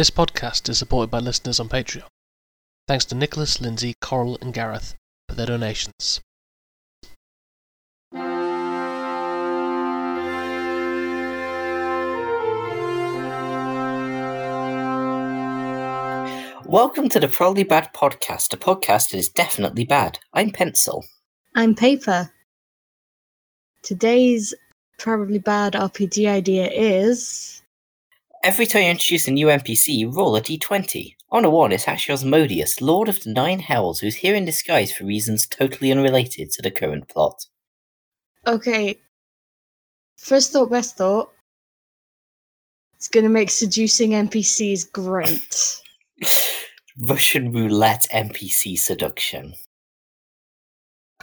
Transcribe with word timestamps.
This 0.00 0.08
podcast 0.08 0.70
is 0.70 0.78
supported 0.78 1.10
by 1.10 1.18
listeners 1.18 1.60
on 1.60 1.68
Patreon. 1.68 2.06
Thanks 2.88 3.04
to 3.04 3.14
Nicholas, 3.14 3.60
Lindsay, 3.60 3.92
Coral, 4.00 4.38
and 4.40 4.54
Gareth 4.54 4.94
for 5.28 5.34
their 5.34 5.44
donations. 5.44 6.22
Welcome 16.64 17.10
to 17.10 17.20
the 17.20 17.28
Probably 17.30 17.64
Bad 17.64 17.92
podcast, 17.92 18.54
a 18.54 18.56
podcast 18.56 19.10
that 19.10 19.18
is 19.18 19.28
definitely 19.28 19.84
bad. 19.84 20.18
I'm 20.32 20.50
Pencil. 20.50 21.04
I'm 21.54 21.74
Paper. 21.74 22.32
Today's 23.82 24.54
probably 24.98 25.40
bad 25.40 25.74
RPG 25.74 26.26
idea 26.26 26.70
is. 26.70 27.59
Every 28.42 28.64
time 28.64 28.84
you 28.84 28.88
introduce 28.88 29.28
a 29.28 29.32
new 29.32 29.48
NPC, 29.48 30.16
roll 30.16 30.34
a 30.34 30.40
d20. 30.40 31.14
On 31.30 31.44
a 31.44 31.50
1 31.50 31.72
it's 31.72 31.86
actually 31.86 32.14
Asmodeus, 32.14 32.80
Lord 32.80 33.06
of 33.10 33.22
the 33.22 33.30
Nine 33.30 33.60
Hells, 33.60 34.00
who's 34.00 34.14
here 34.14 34.34
in 34.34 34.46
disguise 34.46 34.90
for 34.90 35.04
reasons 35.04 35.46
totally 35.46 35.92
unrelated 35.92 36.50
to 36.52 36.62
the 36.62 36.70
current 36.70 37.06
plot. 37.08 37.44
Okay. 38.46 38.98
First 40.16 40.52
thought, 40.52 40.70
best 40.70 40.96
thought. 40.96 41.30
It's 42.94 43.08
gonna 43.08 43.28
make 43.28 43.50
seducing 43.50 44.12
NPCs 44.12 44.90
great. 44.90 45.82
Russian 46.98 47.52
roulette 47.52 48.06
NPC 48.10 48.78
seduction. 48.78 49.52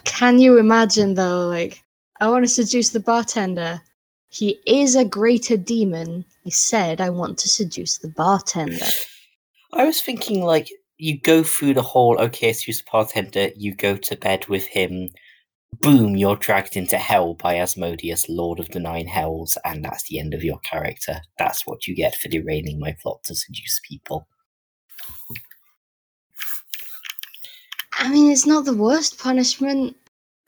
Can 0.03 0.39
you 0.39 0.59
imagine 0.59 1.15
though, 1.15 1.47
like, 1.47 1.83
I 2.19 2.29
want 2.29 2.45
to 2.45 2.49
seduce 2.49 2.89
the 2.89 2.99
bartender. 2.99 3.81
He 4.29 4.59
is 4.67 4.95
a 4.95 5.03
greater 5.03 5.57
demon. 5.57 6.23
I 6.47 6.49
said 6.49 7.01
I 7.01 7.09
want 7.09 7.37
to 7.39 7.49
seduce 7.49 7.97
the 7.97 8.07
bartender. 8.07 8.85
I 9.73 9.83
was 9.83 9.99
thinking, 9.99 10.43
like, 10.43 10.69
you 10.97 11.19
go 11.19 11.43
through 11.43 11.73
the 11.73 11.81
whole, 11.81 12.17
okay, 12.21 12.53
seduce 12.53 12.79
the 12.79 12.87
bartender, 12.89 13.49
you 13.57 13.75
go 13.75 13.97
to 13.97 14.15
bed 14.15 14.47
with 14.47 14.65
him, 14.65 15.09
boom, 15.81 16.15
you're 16.15 16.37
dragged 16.37 16.77
into 16.77 16.97
hell 16.97 17.33
by 17.33 17.57
Asmodeus, 17.57 18.29
Lord 18.29 18.61
of 18.61 18.69
the 18.69 18.79
Nine 18.79 19.07
Hells, 19.07 19.57
and 19.65 19.83
that's 19.83 20.07
the 20.07 20.19
end 20.19 20.33
of 20.33 20.41
your 20.41 20.59
character. 20.59 21.19
That's 21.37 21.67
what 21.67 21.85
you 21.85 21.93
get 21.93 22.15
for 22.15 22.29
derailing 22.29 22.79
my 22.79 22.95
plot 23.01 23.19
to 23.25 23.35
seduce 23.35 23.81
people. 23.83 24.25
I 27.99 28.09
mean, 28.09 28.31
it's 28.31 28.45
not 28.45 28.63
the 28.63 28.73
worst 28.73 29.19
punishment 29.19 29.97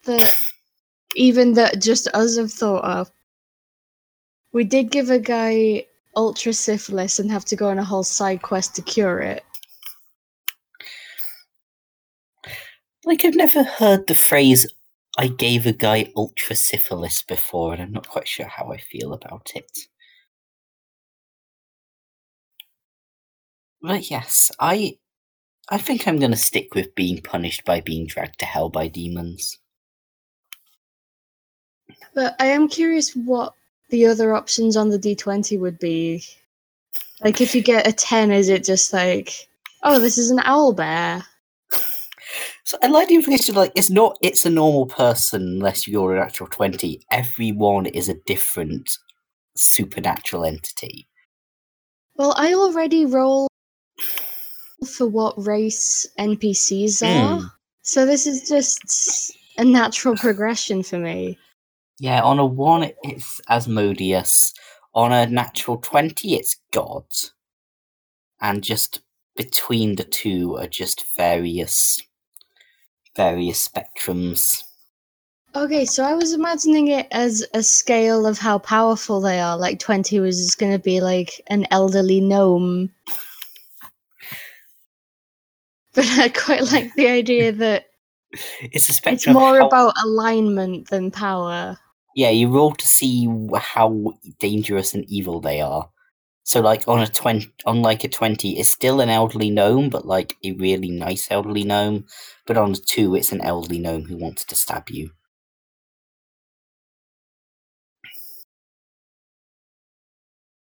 that 0.05 0.33
even 1.17 1.55
that 1.55 1.81
just 1.81 2.07
us 2.13 2.37
have 2.37 2.53
thought 2.53 2.85
of. 2.85 3.11
We 4.53 4.63
did 4.63 4.91
give 4.91 5.09
a 5.09 5.19
guy 5.19 5.87
ultra 6.19 6.51
syphilis 6.51 7.17
and 7.17 7.31
have 7.31 7.45
to 7.45 7.55
go 7.55 7.69
on 7.69 7.79
a 7.79 7.83
whole 7.83 8.03
side 8.03 8.41
quest 8.41 8.75
to 8.75 8.81
cure 8.81 9.21
it. 9.21 9.41
Like, 13.05 13.23
I've 13.23 13.35
never 13.35 13.63
heard 13.63 14.05
the 14.07 14.15
phrase, 14.15 14.67
I 15.17 15.29
gave 15.29 15.65
a 15.65 15.71
guy 15.71 16.11
ultra 16.17 16.57
syphilis 16.57 17.23
before, 17.23 17.71
and 17.71 17.81
I'm 17.81 17.93
not 17.93 18.09
quite 18.09 18.27
sure 18.27 18.47
how 18.47 18.69
I 18.73 18.79
feel 18.79 19.13
about 19.13 19.51
it. 19.55 19.71
But 23.81 24.11
yes, 24.11 24.51
I 24.59 24.97
I 25.69 25.77
think 25.77 26.05
I'm 26.05 26.19
gonna 26.19 26.35
stick 26.35 26.75
with 26.75 26.93
being 26.95 27.21
punished 27.21 27.63
by 27.63 27.79
being 27.79 28.07
dragged 28.07 28.39
to 28.39 28.45
hell 28.45 28.69
by 28.69 28.89
demons. 28.89 29.57
But 32.13 32.35
I 32.39 32.47
am 32.47 32.67
curious 32.67 33.15
what 33.15 33.53
the 33.89 34.05
other 34.05 34.33
options 34.33 34.77
on 34.77 34.89
the 34.89 34.99
D20 34.99 35.59
would 35.59 35.79
be. 35.79 36.23
Like, 37.21 37.41
if 37.41 37.53
you 37.53 37.61
get 37.61 37.87
a 37.87 37.91
10, 37.91 38.31
is 38.31 38.49
it 38.49 38.63
just 38.63 38.93
like, 38.93 39.49
oh, 39.83 39.99
this 39.99 40.17
is 40.17 40.31
an 40.31 40.39
owl 40.43 40.73
bear? 40.73 41.23
So 42.69 42.77
I 42.83 42.87
like 42.87 43.07
the 43.07 43.15
implication 43.15 43.55
like 43.55 43.71
it's 43.73 43.89
not 43.89 44.15
it's 44.21 44.45
a 44.45 44.49
normal 44.51 44.85
person 44.85 45.41
unless 45.41 45.87
you're 45.87 46.15
an 46.15 46.21
actual 46.21 46.45
twenty. 46.45 47.01
Everyone 47.09 47.87
is 47.87 48.07
a 48.07 48.13
different 48.27 48.95
supernatural 49.55 50.45
entity. 50.45 51.07
Well, 52.15 52.35
I 52.37 52.53
already 52.53 53.07
roll 53.07 53.47
for 54.85 55.07
what 55.07 55.33
race 55.47 56.05
NPCs 56.19 57.01
are. 57.01 57.39
Hmm. 57.39 57.45
So 57.81 58.05
this 58.05 58.27
is 58.27 58.47
just 58.47 59.35
a 59.57 59.63
natural 59.63 60.15
progression 60.15 60.83
for 60.83 60.99
me. 60.99 61.39
Yeah, 61.99 62.21
on 62.21 62.39
a 62.39 62.45
one 62.45 62.91
it's 63.03 63.41
Asmodeus. 63.49 64.53
On 64.93 65.11
a 65.11 65.27
natural 65.27 65.77
twenty 65.77 66.35
it's 66.35 66.57
God. 66.71 67.05
And 68.41 68.63
just 68.63 69.01
between 69.35 69.95
the 69.95 70.03
two 70.05 70.57
are 70.57 70.67
just 70.67 71.05
various 71.17 72.01
various 73.15 73.67
spectrums. 73.67 74.63
Okay, 75.55 75.83
so 75.83 76.03
I 76.03 76.13
was 76.13 76.31
imagining 76.33 76.87
it 76.89 77.07
as 77.11 77.43
a 77.55 77.63
scale 77.63 78.25
of 78.27 78.37
how 78.37 78.59
powerful 78.59 79.19
they 79.19 79.39
are. 79.39 79.57
Like 79.57 79.79
20 79.79 80.19
was 80.19 80.37
just 80.37 80.59
going 80.59 80.71
to 80.71 80.77
be 80.79 81.01
like 81.01 81.41
an 81.47 81.65
elderly 81.71 82.21
gnome. 82.21 82.91
But 85.95 86.05
I 86.19 86.29
quite 86.29 86.71
like 86.71 86.93
the 86.93 87.07
idea 87.07 87.51
that 87.51 87.85
It's 88.61 88.87
a 88.87 88.91
it's 88.91 88.95
spectrum. 88.97 89.35
of 89.35 89.41
more 89.41 89.59
how- 89.59 89.67
about 89.67 89.93
alignment 90.03 90.87
than 90.89 91.09
power. 91.11 91.77
Yeah, 92.15 92.29
you 92.31 92.49
roll 92.49 92.73
to 92.73 92.87
see 92.87 93.27
how 93.55 94.13
dangerous 94.39 94.93
and 94.93 95.05
evil 95.09 95.39
they 95.41 95.61
are. 95.61 95.89
So, 96.43 96.61
like 96.61 96.87
on 96.87 97.01
a 97.01 97.07
twenty, 97.07 97.51
on 97.65 97.81
like 97.81 98.03
a 98.03 98.09
twenty, 98.09 98.59
it's 98.59 98.69
still 98.69 99.01
an 99.01 99.09
elderly 99.09 99.51
gnome, 99.51 99.89
but 99.89 100.05
like 100.05 100.35
a 100.43 100.53
really 100.53 100.89
nice 100.89 101.27
elderly 101.31 101.63
gnome. 101.63 102.05
But 102.47 102.57
on 102.57 102.71
a 102.71 102.75
two, 102.75 103.15
it's 103.15 103.31
an 103.31 103.41
elderly 103.41 103.79
gnome 103.79 104.05
who 104.05 104.17
wants 104.17 104.45
to 104.45 104.55
stab 104.55 104.89
you. 104.89 105.11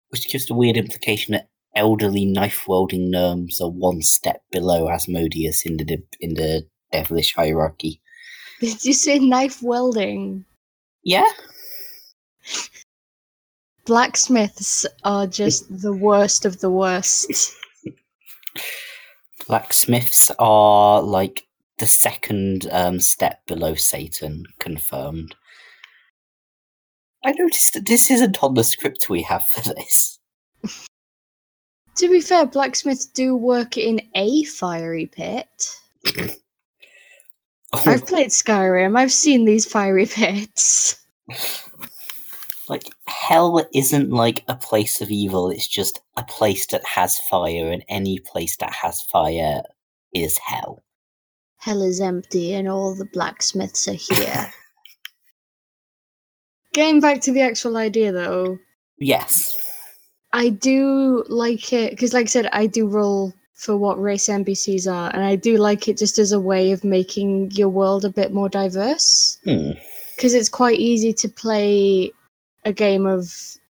Which 0.09 0.29
gives 0.31 0.49
a 0.49 0.53
weird 0.53 0.77
implication 0.77 1.33
that 1.33 1.49
elderly 1.75 2.25
knife 2.25 2.67
wielding 2.67 3.11
gnomes 3.11 3.59
are 3.59 3.69
one 3.69 4.01
step 4.01 4.43
below 4.51 4.89
Asmodeus 4.89 5.65
in 5.65 5.77
the 5.77 6.01
in 6.21 6.35
the 6.35 6.65
devilish 6.91 7.35
hierarchy. 7.35 8.01
Did 8.61 8.85
you 8.85 8.93
say 8.93 9.19
knife 9.19 9.61
welding? 9.61 10.45
Yeah, 11.03 11.27
Blacksmiths 13.85 14.85
are 15.03 15.27
just 15.27 15.81
the 15.81 15.93
worst 15.93 16.45
of 16.45 16.61
the 16.61 16.69
worst. 16.69 17.53
Blacksmiths 19.47 20.31
are 20.39 21.01
like 21.01 21.47
the 21.79 21.85
second 21.85 22.67
um, 22.71 23.01
step 23.01 23.45
below 23.45 23.75
Satan, 23.75 24.45
confirmed. 24.59 25.35
I 27.25 27.33
noticed 27.33 27.73
that 27.73 27.87
this 27.87 28.09
isn't 28.09 28.41
on 28.41 28.53
the 28.53 28.63
script 28.63 29.09
we 29.09 29.21
have 29.23 29.45
for 29.45 29.73
this. 29.73 30.19
To 31.97 32.09
be 32.09 32.21
fair, 32.21 32.45
blacksmiths 32.45 33.05
do 33.05 33.35
work 33.35 33.77
in 33.77 34.01
a 34.15 34.43
fiery 34.45 35.07
pit. 35.07 35.47
Oh. 37.73 37.83
I've 37.87 38.05
played 38.05 38.29
Skyrim. 38.29 38.97
I've 38.97 39.11
seen 39.11 39.45
these 39.45 39.65
fiery 39.65 40.05
pits. 40.05 41.03
like, 42.69 42.83
hell 43.07 43.65
isn't 43.73 44.11
like 44.11 44.43
a 44.47 44.55
place 44.55 45.01
of 45.01 45.09
evil, 45.09 45.49
it's 45.49 45.67
just 45.67 45.99
a 46.15 46.23
place 46.23 46.67
that 46.67 46.85
has 46.85 47.17
fire, 47.17 47.71
and 47.71 47.83
any 47.89 48.19
place 48.19 48.57
that 48.57 48.71
has 48.73 49.01
fire 49.01 49.63
is 50.13 50.37
hell. 50.37 50.83
Hell 51.57 51.81
is 51.81 51.99
empty 51.99 52.53
and 52.53 52.67
all 52.67 52.93
the 52.93 53.05
blacksmiths 53.05 53.87
are 53.87 53.93
here. 53.93 54.53
Getting 56.73 56.99
back 56.99 57.21
to 57.21 57.31
the 57.31 57.41
actual 57.41 57.77
idea 57.77 58.11
though, 58.11 58.59
Yes. 58.97 59.55
I 60.31 60.49
do 60.49 61.23
like 61.27 61.73
it 61.73 61.91
because, 61.91 62.13
like 62.13 62.23
I 62.23 62.27
said, 62.27 62.47
I 62.51 62.67
do 62.67 62.87
roll 62.87 63.33
for 63.63 63.77
what 63.77 64.01
race 64.01 64.27
NPCs 64.27 64.91
are, 64.91 65.09
and 65.13 65.23
I 65.23 65.35
do 65.35 65.57
like 65.57 65.87
it 65.87 65.97
just 65.97 66.19
as 66.19 66.31
a 66.33 66.39
way 66.39 66.71
of 66.71 66.83
making 66.83 67.51
your 67.51 67.69
world 67.69 68.03
a 68.05 68.09
bit 68.09 68.33
more 68.33 68.49
diverse. 68.49 69.37
Hmm. 69.45 69.71
Because 70.15 70.33
it's 70.33 70.49
quite 70.49 70.79
easy 70.79 71.13
to 71.13 71.29
play 71.29 72.11
a 72.65 72.73
game 72.73 73.05
of, 73.05 73.33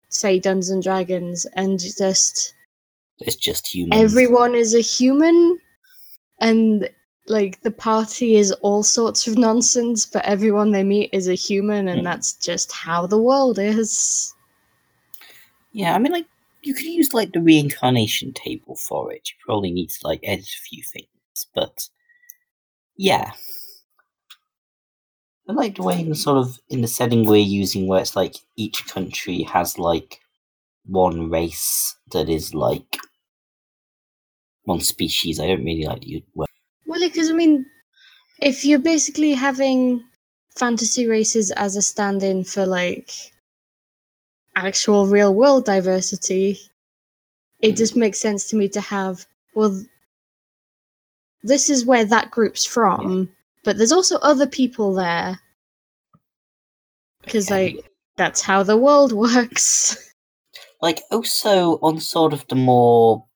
say, 0.08 0.38
Dungeons 0.40 0.70
and 0.70 0.82
Dragons, 0.82 1.46
and 1.54 1.78
just 1.78 2.54
It's 3.20 3.36
just 3.36 3.66
human. 3.74 3.98
everyone 3.98 4.54
is 4.54 4.74
a 4.74 4.80
human 4.80 5.58
and 6.40 6.88
like 7.28 7.60
the 7.62 7.70
party 7.70 8.36
is 8.36 8.50
all 8.60 8.82
sorts 8.82 9.26
of 9.26 9.38
nonsense 9.38 10.04
but 10.04 10.24
everyone 10.26 10.72
they 10.72 10.82
meet 10.84 11.08
is 11.12 11.26
a 11.28 11.34
human 11.34 11.88
and 11.88 12.00
Mm. 12.00 12.04
that's 12.04 12.34
just 12.34 12.70
how 12.72 13.06
the 13.06 13.16
world 13.18 13.58
is 13.58 14.34
Yeah, 15.72 15.94
I 15.94 15.98
mean, 15.98 16.12
like, 16.12 16.26
you 16.66 16.74
could 16.74 16.86
use, 16.86 17.12
like, 17.12 17.32
the 17.32 17.40
reincarnation 17.40 18.32
table 18.32 18.76
for 18.76 19.12
it. 19.12 19.28
You 19.28 19.34
probably 19.44 19.70
need 19.70 19.90
to, 19.90 20.06
like, 20.06 20.20
edit 20.22 20.46
a 20.46 20.68
few 20.68 20.82
things, 20.82 21.46
but 21.54 21.88
yeah. 22.96 23.32
I 25.48 25.52
like 25.52 25.76
the 25.76 25.82
way, 25.82 26.00
in 26.00 26.08
the 26.08 26.14
sort 26.14 26.38
of, 26.38 26.58
in 26.70 26.80
the 26.80 26.88
setting 26.88 27.26
we're 27.26 27.36
using, 27.36 27.86
where 27.86 28.00
it's 28.00 28.16
like 28.16 28.36
each 28.56 28.86
country 28.86 29.42
has, 29.42 29.78
like, 29.78 30.20
one 30.86 31.30
race 31.30 31.96
that 32.12 32.28
is, 32.28 32.54
like, 32.54 32.98
one 34.64 34.80
species. 34.80 35.38
I 35.38 35.46
don't 35.46 35.64
really 35.64 35.84
like 35.84 36.04
word. 36.34 36.48
Well, 36.86 37.00
because 37.00 37.30
I 37.30 37.34
mean, 37.34 37.66
if 38.40 38.64
you're 38.64 38.78
basically 38.78 39.32
having 39.34 40.02
fantasy 40.56 41.06
races 41.06 41.50
as 41.50 41.76
a 41.76 41.82
stand-in 41.82 42.44
for 42.44 42.64
like 42.64 43.10
actual 44.56 45.06
real 45.06 45.34
world 45.34 45.64
diversity, 45.64 46.58
it 47.60 47.70
hmm. 47.70 47.76
just 47.76 47.96
makes 47.96 48.18
sense 48.18 48.48
to 48.48 48.56
me 48.56 48.68
to 48.68 48.80
have 48.80 49.26
well 49.54 49.84
this 51.42 51.68
is 51.68 51.84
where 51.84 52.06
that 52.06 52.30
group's 52.30 52.64
from, 52.64 53.28
but 53.64 53.76
there's 53.76 53.92
also 53.92 54.16
other 54.18 54.46
people 54.46 54.94
there. 54.94 55.38
Because 57.22 57.50
Okay. 57.50 57.74
like 57.74 57.90
that's 58.16 58.40
how 58.40 58.62
the 58.62 58.76
world 58.76 59.12
works. 59.26 60.10
like 60.80 61.02
also 61.10 61.78
on 61.82 62.00
sort 62.00 62.32
of 62.32 62.46
the 62.48 62.54
more 62.54 63.26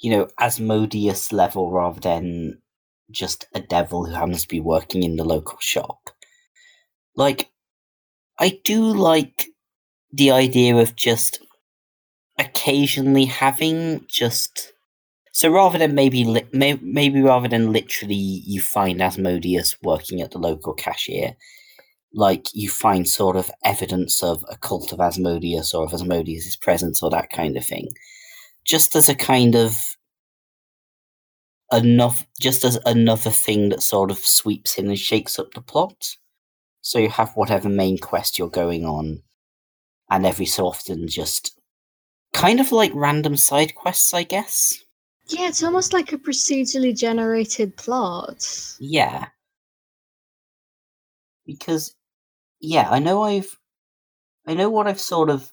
you 0.00 0.10
know 0.10 0.28
asmodeus 0.38 1.32
level 1.32 1.70
rather 1.70 2.00
than 2.00 2.60
just 3.10 3.46
a 3.54 3.60
devil 3.60 4.04
who 4.04 4.12
happens 4.12 4.42
to 4.42 4.48
be 4.48 4.60
working 4.60 5.02
in 5.02 5.16
the 5.16 5.24
local 5.24 5.56
shop 5.60 6.10
like 7.16 7.50
i 8.38 8.60
do 8.64 8.82
like 8.92 9.46
the 10.14 10.30
idea 10.30 10.76
of 10.76 10.96
just 10.96 11.40
occasionally 12.38 13.26
having 13.26 14.04
just 14.08 14.72
so 15.32 15.48
rather 15.50 15.78
than 15.78 15.94
maybe 15.94 16.24
li- 16.24 16.46
may- 16.52 16.78
maybe 16.82 17.20
rather 17.22 17.48
than 17.48 17.72
literally 17.72 18.14
you 18.14 18.60
find 18.60 19.02
asmodeus 19.02 19.76
working 19.82 20.20
at 20.20 20.32
the 20.32 20.38
local 20.38 20.74
cashier 20.74 21.36
like 22.14 22.46
you 22.54 22.68
find 22.70 23.08
sort 23.08 23.36
of 23.36 23.50
evidence 23.64 24.22
of 24.22 24.44
a 24.48 24.56
cult 24.56 24.92
of 24.92 25.00
Asmodeus 25.00 25.74
or 25.74 25.84
of 25.84 25.92
Asmodeus's 25.92 26.56
presence 26.56 27.02
or 27.02 27.10
that 27.10 27.30
kind 27.30 27.56
of 27.56 27.64
thing. 27.64 27.88
Just 28.64 28.94
as 28.94 29.08
a 29.08 29.14
kind 29.16 29.56
of 29.56 29.74
enough 31.72 32.26
just 32.40 32.64
as 32.64 32.78
another 32.86 33.30
thing 33.30 33.70
that 33.70 33.82
sort 33.82 34.10
of 34.10 34.18
sweeps 34.18 34.78
in 34.78 34.88
and 34.88 34.98
shakes 34.98 35.38
up 35.38 35.52
the 35.54 35.60
plot. 35.60 36.16
So 36.82 36.98
you 36.98 37.08
have 37.08 37.32
whatever 37.34 37.68
main 37.68 37.98
quest 37.98 38.38
you're 38.38 38.48
going 38.48 38.84
on, 38.84 39.22
and 40.14 40.26
every 40.26 40.46
so 40.46 40.66
often 40.66 41.08
just 41.08 41.58
kind 42.32 42.60
of 42.60 42.72
like 42.72 42.92
random 42.94 43.36
side 43.36 43.74
quests, 43.74 44.14
I 44.14 44.22
guess. 44.22 44.74
Yeah, 45.26 45.48
it's 45.48 45.62
almost 45.62 45.92
like 45.92 46.12
a 46.12 46.18
procedurally 46.18 46.96
generated 46.96 47.76
plot. 47.76 48.46
Yeah. 48.78 49.28
Because 51.46 51.94
yeah, 52.60 52.88
I 52.90 52.98
know 52.98 53.22
I've 53.22 53.58
I 54.46 54.54
know 54.54 54.70
what 54.70 54.86
I've 54.86 55.00
sort 55.00 55.30
of 55.30 55.50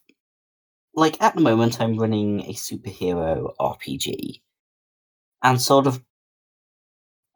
like 0.94 1.22
at 1.22 1.36
the 1.36 1.42
moment 1.42 1.80
I'm 1.80 1.98
running 1.98 2.42
a 2.42 2.54
superhero 2.54 3.54
RPG. 3.60 4.42
And 5.44 5.62
sort 5.62 5.88
of 5.88 6.04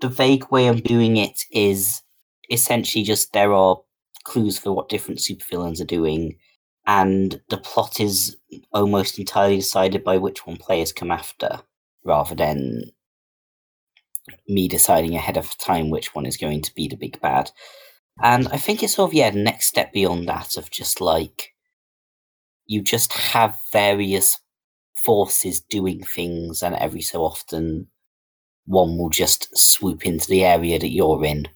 the 0.02 0.10
vague 0.10 0.52
way 0.52 0.68
I'm 0.68 0.82
doing 0.82 1.18
it 1.18 1.42
is 1.52 2.02
essentially 2.52 3.04
just 3.04 3.34
there 3.34 3.54
are 3.54 3.78
clues 4.26 4.58
for 4.58 4.74
what 4.74 4.90
different 4.90 5.20
supervillains 5.20 5.82
are 5.82 5.86
doing 5.86 6.36
and 6.88 7.42
the 7.50 7.58
plot 7.58 8.00
is 8.00 8.38
almost 8.72 9.18
entirely 9.20 9.58
decided 9.58 10.04
by 10.04 10.18
which 10.18 10.46
one 10.46 10.58
players 10.58 10.94
come 10.94 11.12
after 11.12 11.62
rather 12.04 12.36
than 12.36 12.84
me 14.48 14.68
deciding 14.68 15.16
ahead 15.16 15.38
of 15.38 15.58
time 15.58 15.90
which 15.90 16.14
one 16.16 16.26
is 16.26 16.38
going 16.38 16.62
to 16.62 16.74
be 16.76 16.88
the 16.88 16.96
big 16.98 17.20
bad. 17.22 17.52
And 18.22 18.48
I 18.50 18.58
think 18.58 18.82
it's 18.84 18.96
sort 18.96 19.10
of 19.10 19.14
yeah, 19.14 19.30
the 19.32 19.40
next 19.44 19.68
step 19.68 19.92
beyond 19.94 20.28
that 20.30 20.58
of 20.58 20.70
just 20.72 21.02
like 21.02 21.54
you 22.68 22.82
just 22.82 23.14
have 23.14 23.60
various 23.72 24.40
forces 24.96 25.62
doing 25.62 26.04
things, 26.04 26.64
and 26.64 26.76
every 26.76 27.02
so 27.02 27.22
often 27.24 27.88
one 28.66 28.98
will 28.98 29.10
just 29.10 29.56
swoop 29.56 30.06
into 30.06 30.28
the 30.28 30.44
area 30.44 30.80
that 30.80 30.90
you're 30.92 31.24
in. 31.26 31.48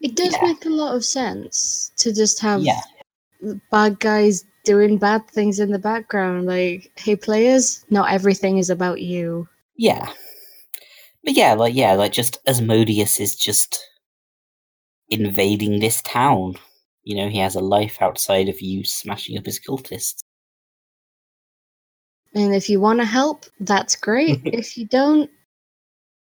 It 0.00 0.14
does 0.14 0.34
Yeah. 0.34 0.42
make 0.42 0.66
a 0.66 0.70
lot 0.70 0.94
of 0.94 1.04
sense 1.04 1.90
to 1.98 2.12
just 2.12 2.40
have 2.40 2.60
Yeah. 2.62 2.82
Bad 3.70 3.98
guys 4.00 4.44
doing 4.64 4.98
bad 4.98 5.26
things 5.28 5.60
in 5.60 5.70
the 5.70 5.78
background. 5.78 6.46
Like, 6.46 6.92
hey, 6.96 7.16
players, 7.16 7.84
not 7.90 8.10
everything 8.10 8.58
is 8.58 8.70
about 8.70 9.00
you. 9.00 9.48
Yeah. 9.76 10.10
But 11.24 11.34
yeah, 11.34 11.54
like 11.54 11.74
yeah, 11.74 11.94
like 11.94 12.12
just 12.12 12.38
Asmodeus 12.46 13.18
is 13.18 13.34
just 13.34 13.84
invading 15.08 15.80
this 15.80 16.02
town. 16.02 16.54
You 17.02 17.16
know, 17.16 17.28
he 17.28 17.38
has 17.38 17.54
a 17.54 17.60
life 17.60 18.00
outside 18.00 18.48
of 18.48 18.60
you 18.60 18.84
smashing 18.84 19.38
up 19.38 19.46
his 19.46 19.60
cultists. 19.60 20.20
And 22.34 22.54
if 22.54 22.68
you 22.68 22.80
want 22.80 23.00
to 23.00 23.06
help, 23.06 23.46
that's 23.60 23.96
great. 23.96 24.40
if 24.44 24.76
you 24.76 24.86
don't, 24.86 25.30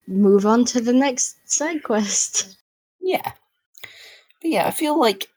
move 0.08 0.46
on 0.46 0.66
to 0.66 0.82
the 0.82 0.94
next 0.94 1.38
side 1.52 1.84
quest. 1.84 2.58
Yeah. 3.02 3.32
But 4.42 4.52
yeah, 4.52 4.68
I 4.68 4.72
feel 4.72 5.00
like 5.00 5.28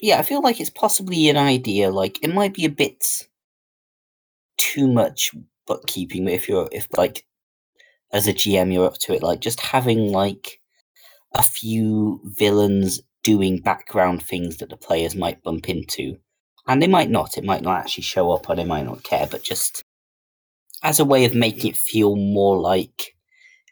yeah, 0.00 0.18
I 0.18 0.22
feel 0.22 0.42
like 0.42 0.60
it's 0.60 0.70
possibly 0.70 1.28
an 1.28 1.36
idea, 1.36 1.90
like 1.90 2.22
it 2.22 2.34
might 2.34 2.54
be 2.54 2.64
a 2.64 2.70
bit 2.70 3.04
too 4.56 4.86
much 4.86 5.30
bookkeeping 5.66 6.28
if 6.28 6.48
you're 6.48 6.68
if 6.72 6.86
like 6.96 7.24
as 8.12 8.28
a 8.28 8.32
GM 8.32 8.72
you're 8.72 8.86
up 8.86 8.98
to 8.98 9.14
it, 9.14 9.22
like 9.22 9.40
just 9.40 9.60
having 9.60 10.12
like 10.12 10.60
a 11.34 11.42
few 11.42 12.20
villains 12.24 13.00
doing 13.24 13.58
background 13.60 14.22
things 14.22 14.58
that 14.58 14.68
the 14.70 14.76
players 14.76 15.16
might 15.16 15.42
bump 15.42 15.68
into. 15.68 16.16
And 16.66 16.80
they 16.80 16.86
might 16.86 17.10
not, 17.10 17.36
it 17.36 17.44
might 17.44 17.62
not 17.62 17.78
actually 17.78 18.04
show 18.04 18.30
up 18.32 18.48
or 18.48 18.56
they 18.56 18.64
might 18.64 18.86
not 18.86 19.02
care, 19.02 19.26
but 19.30 19.42
just 19.42 19.84
as 20.82 21.00
a 21.00 21.04
way 21.04 21.24
of 21.24 21.34
making 21.34 21.72
it 21.72 21.76
feel 21.76 22.14
more 22.16 22.58
like 22.58 23.16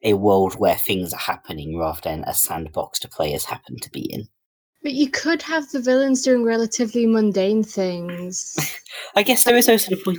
a 0.03 0.15
world 0.15 0.55
where 0.55 0.75
things 0.75 1.13
are 1.15 1.21
happening 1.21 1.79
rather 1.79 2.01
than 2.03 2.25
a 2.25 2.35
sandbox 2.35 2.99
the 3.01 3.09
players 3.09 3.45
happen 3.45 3.79
to 3.79 3.91
be 3.91 4.01
in. 4.13 4.29
But 4.82 4.93
you 4.93 5.08
could 5.08 5.43
have 5.43 5.70
the 5.70 5.81
villains 5.81 6.23
doing 6.23 6.44
relatively 6.44 7.06
mundane 7.06 7.62
things. 7.62 8.56
I 9.14 9.23
guess 9.23 9.44
there 9.44 9.56
is 9.56 9.69
also 9.69 9.94
the 9.94 10.02
point. 10.02 10.19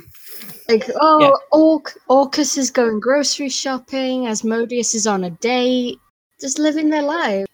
Like, 0.68 0.88
oh, 1.00 1.38
Orc- 1.52 1.98
Orcus 2.08 2.56
is 2.56 2.70
going 2.70 2.98
grocery 3.00 3.50
shopping, 3.50 4.26
Asmodeus 4.26 4.94
is 4.94 5.06
on 5.06 5.24
a 5.24 5.30
date, 5.30 5.98
just 6.40 6.58
living 6.58 6.88
their 6.88 7.02
life. 7.02 7.46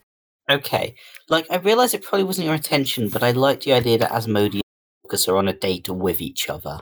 Okay, 0.49 0.95
like 1.29 1.47
I 1.51 1.57
realise 1.57 1.95
it 1.95 2.03
probably 2.03 2.25
wasn't 2.25 2.47
your 2.47 2.55
intention, 2.55 3.09
but 3.09 3.23
I 3.23 3.33
like 3.33 3.63
the 3.63 3.73
idea 3.73 3.99
that 3.99 4.13
Asmodeus 4.13 4.63
and 4.63 5.05
Orcus 5.05 5.29
are 5.29 5.37
on 5.37 5.49
a 5.49 5.53
date 5.53 5.89
with 5.89 6.21
each 6.21 6.49
other. 6.49 6.81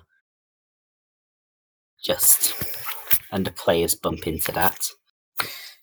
Just, 2.02 2.54
and 3.32 3.46
the 3.46 3.50
players 3.50 3.94
bump 3.94 4.26
into 4.26 4.52
that. 4.52 4.88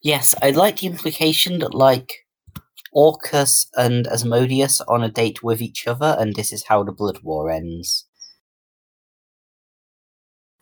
Yes, 0.01 0.35
I 0.41 0.51
like 0.51 0.79
the 0.79 0.87
implication 0.87 1.59
that 1.59 1.73
like 1.73 2.24
Orcus 2.95 3.67
and 3.75 4.07
Asmodeus 4.07 4.81
on 4.87 5.03
a 5.03 5.09
date 5.09 5.43
with 5.43 5.61
each 5.61 5.85
other, 5.85 6.15
and 6.17 6.33
this 6.33 6.53
is 6.53 6.63
how 6.63 6.81
the 6.81 6.93
Blood 6.93 7.19
War 7.21 7.51
ends. 7.51 8.05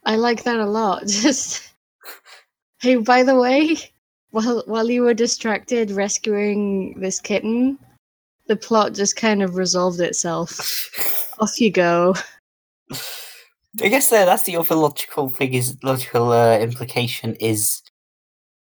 I 0.04 0.16
like 0.16 0.44
that 0.44 0.58
a 0.58 0.66
lot. 0.66 1.04
Just 1.08 1.72
hey, 2.82 2.96
by 2.96 3.24
the 3.24 3.36
way, 3.36 3.78
while 4.32 4.64
while 4.66 4.90
you 4.90 5.04
were 5.04 5.14
distracted 5.14 5.92
rescuing 5.92 7.00
this 7.00 7.22
kitten, 7.22 7.78
the 8.48 8.56
plot 8.56 8.94
just 8.94 9.16
kind 9.16 9.44
of 9.44 9.56
resolved 9.56 10.00
itself. 10.00 10.90
Off 11.40 11.62
you 11.62 11.72
go. 11.72 12.16
I 13.82 13.88
guess 13.88 14.12
uh, 14.12 14.26
that's 14.26 14.44
the 14.44 14.58
other 14.58 14.76
logical 14.76 15.30
thing 15.30 15.54
is 15.54 15.78
logical 15.84 16.32
uh, 16.32 16.58
implication 16.58 17.36
is 17.36 17.83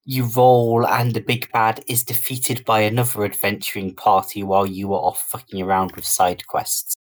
you 0.06 0.26
roll 0.26 0.86
and 0.86 1.14
the 1.14 1.20
big 1.22 1.52
bad 1.52 1.84
is 1.88 2.04
defeated 2.04 2.64
by 2.64 2.82
another 2.82 3.26
adventuring 3.26 3.94
party 3.96 4.44
while 4.44 4.66
you 4.66 4.94
are 4.94 5.00
off 5.02 5.28
fucking 5.30 5.62
around 5.62 5.92
with 5.96 6.06
side 6.06 6.46
quests. 6.48 6.94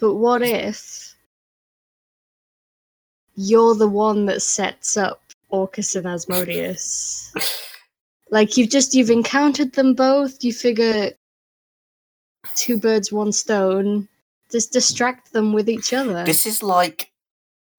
But 0.00 0.14
what 0.14 0.42
if 0.42 1.14
you're 3.36 3.74
the 3.74 3.88
one 3.88 4.26
that 4.26 4.42
sets 4.42 4.96
up 4.96 5.20
Orcus 5.50 5.94
and 5.94 6.06
Asmodeus? 6.06 7.32
like 8.30 8.56
you've 8.56 8.70
just 8.70 8.94
you've 8.94 9.10
encountered 9.10 9.72
them 9.74 9.94
both, 9.94 10.42
you 10.42 10.52
figure 10.52 11.10
two 12.56 12.80
birds, 12.80 13.12
one 13.12 13.32
stone. 13.32 14.08
Just 14.50 14.72
distract 14.72 15.32
them 15.32 15.52
with 15.52 15.68
each 15.68 15.92
other. 15.92 16.24
This 16.24 16.46
is 16.46 16.62
like 16.62 17.11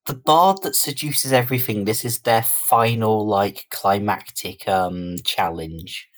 the 0.05 0.13
bard 0.13 0.61
that 0.63 0.75
seduces 0.75 1.31
everything. 1.31 1.85
This 1.85 2.03
is 2.03 2.19
their 2.19 2.43
final 2.43 3.25
like 3.25 3.67
climactic 3.69 4.67
um 4.67 5.15
challenge. 5.23 6.09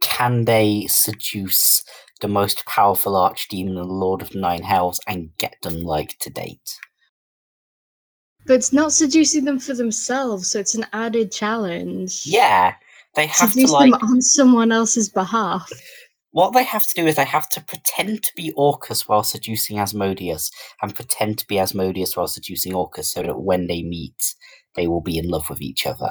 Can 0.00 0.44
they 0.44 0.86
seduce 0.88 1.82
the 2.20 2.28
most 2.28 2.64
powerful 2.66 3.14
archdemon 3.14 3.78
and 3.78 3.90
Lord 3.90 4.22
of 4.22 4.34
Nine 4.34 4.62
Hells 4.62 5.00
and 5.06 5.30
get 5.38 5.56
them 5.62 5.82
like 5.82 6.18
to 6.20 6.30
date? 6.30 6.78
But 8.46 8.54
it's 8.54 8.72
not 8.72 8.92
seducing 8.92 9.44
them 9.44 9.58
for 9.58 9.72
themselves, 9.72 10.50
so 10.50 10.58
it's 10.58 10.74
an 10.74 10.86
added 10.92 11.32
challenge. 11.32 12.26
Yeah, 12.26 12.74
they 13.14 13.26
have 13.26 13.50
Seduce 13.50 13.70
to 13.70 13.72
like 13.72 13.92
them 13.92 14.00
on 14.02 14.20
someone 14.20 14.70
else's 14.70 15.08
behalf. 15.08 15.70
What 16.34 16.52
they 16.52 16.64
have 16.64 16.84
to 16.88 16.94
do 16.96 17.06
is 17.06 17.14
they 17.14 17.24
have 17.24 17.48
to 17.50 17.62
pretend 17.62 18.24
to 18.24 18.32
be 18.34 18.52
Orcus 18.56 19.06
while 19.06 19.22
seducing 19.22 19.78
Asmodeus, 19.78 20.50
and 20.82 20.92
pretend 20.92 21.38
to 21.38 21.46
be 21.46 21.60
Asmodeus 21.60 22.16
while 22.16 22.26
seducing 22.26 22.74
Orcus, 22.74 23.12
so 23.12 23.22
that 23.22 23.38
when 23.38 23.68
they 23.68 23.84
meet, 23.84 24.34
they 24.74 24.88
will 24.88 25.00
be 25.00 25.16
in 25.16 25.28
love 25.28 25.48
with 25.48 25.62
each 25.62 25.86
other. 25.86 26.10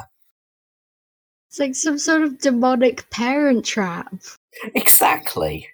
It's 1.49 1.59
like 1.59 1.75
some 1.75 1.97
sort 1.97 2.21
of 2.21 2.39
demonic 2.39 3.09
parent 3.09 3.65
trap. 3.65 4.15
Exactly. 4.73 5.67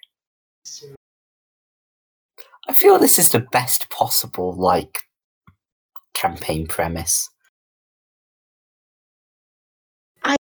I 2.66 2.72
feel 2.72 2.98
this 2.98 3.20
is 3.20 3.28
the 3.28 3.46
best 3.52 3.88
possible 3.88 4.52
like 4.52 4.98
campaign 6.12 6.66
premise. 6.66 7.30
I 10.24 10.36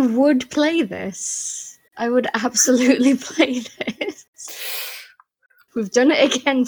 would 0.00 0.50
play 0.50 0.82
this. 0.82 1.69
I 2.00 2.08
would 2.08 2.26
absolutely 2.34 3.14
play 3.16 3.60
this. 3.60 4.26
We've 5.76 5.90
done 5.90 6.10
it 6.10 6.34
again, 6.34 6.64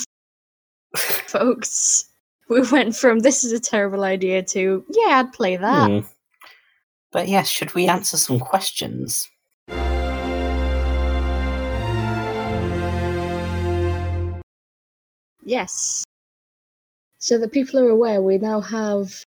folks. 0.94 2.04
We 2.48 2.60
went 2.70 2.94
from 2.94 3.20
this 3.20 3.42
is 3.42 3.52
a 3.52 3.58
terrible 3.58 4.04
idea 4.04 4.42
to 4.42 4.84
yeah, 4.90 5.20
I'd 5.20 5.32
play 5.32 5.56
that. 5.56 5.90
Hmm. 5.90 6.00
But 7.10 7.28
yes, 7.28 7.48
should 7.48 7.74
we 7.74 7.88
answer 7.88 8.18
some 8.18 8.38
questions? 8.38 9.28
Yes. 15.44 16.04
So 17.18 17.38
that 17.38 17.52
people 17.52 17.80
are 17.80 17.88
aware, 17.88 18.20
we 18.20 18.38
now 18.38 18.60
have 18.60 19.24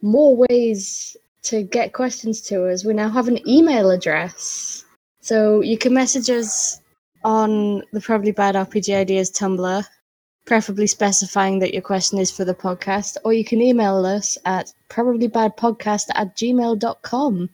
more 0.00 0.34
ways 0.48 1.16
to 1.42 1.62
get 1.62 1.92
questions 1.92 2.40
to 2.42 2.68
us. 2.68 2.84
We 2.84 2.94
now 2.94 3.10
have 3.10 3.28
an 3.28 3.46
email 3.48 3.90
address. 3.90 4.83
So 5.24 5.62
you 5.62 5.78
can 5.78 5.94
message 5.94 6.28
us 6.28 6.82
on 7.24 7.82
the 7.94 8.00
Probably 8.02 8.30
Bad 8.30 8.56
RPG 8.56 8.94
Ideas 8.94 9.30
Tumblr, 9.30 9.82
preferably 10.44 10.86
specifying 10.86 11.60
that 11.60 11.72
your 11.72 11.80
question 11.80 12.18
is 12.18 12.30
for 12.30 12.44
the 12.44 12.54
podcast, 12.54 13.16
or 13.24 13.32
you 13.32 13.42
can 13.42 13.62
email 13.62 14.04
us 14.04 14.36
at 14.44 14.74
probablybadpodcast 14.90 16.08
at 16.14 16.36
gmail.com, 16.36 17.48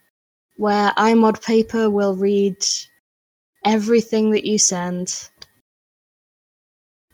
where 0.56 0.90
iMod 0.96 1.46
Paper 1.46 1.88
will 1.88 2.16
read 2.16 2.56
everything 3.64 4.32
that 4.32 4.44
you 4.44 4.58
send 4.58 5.30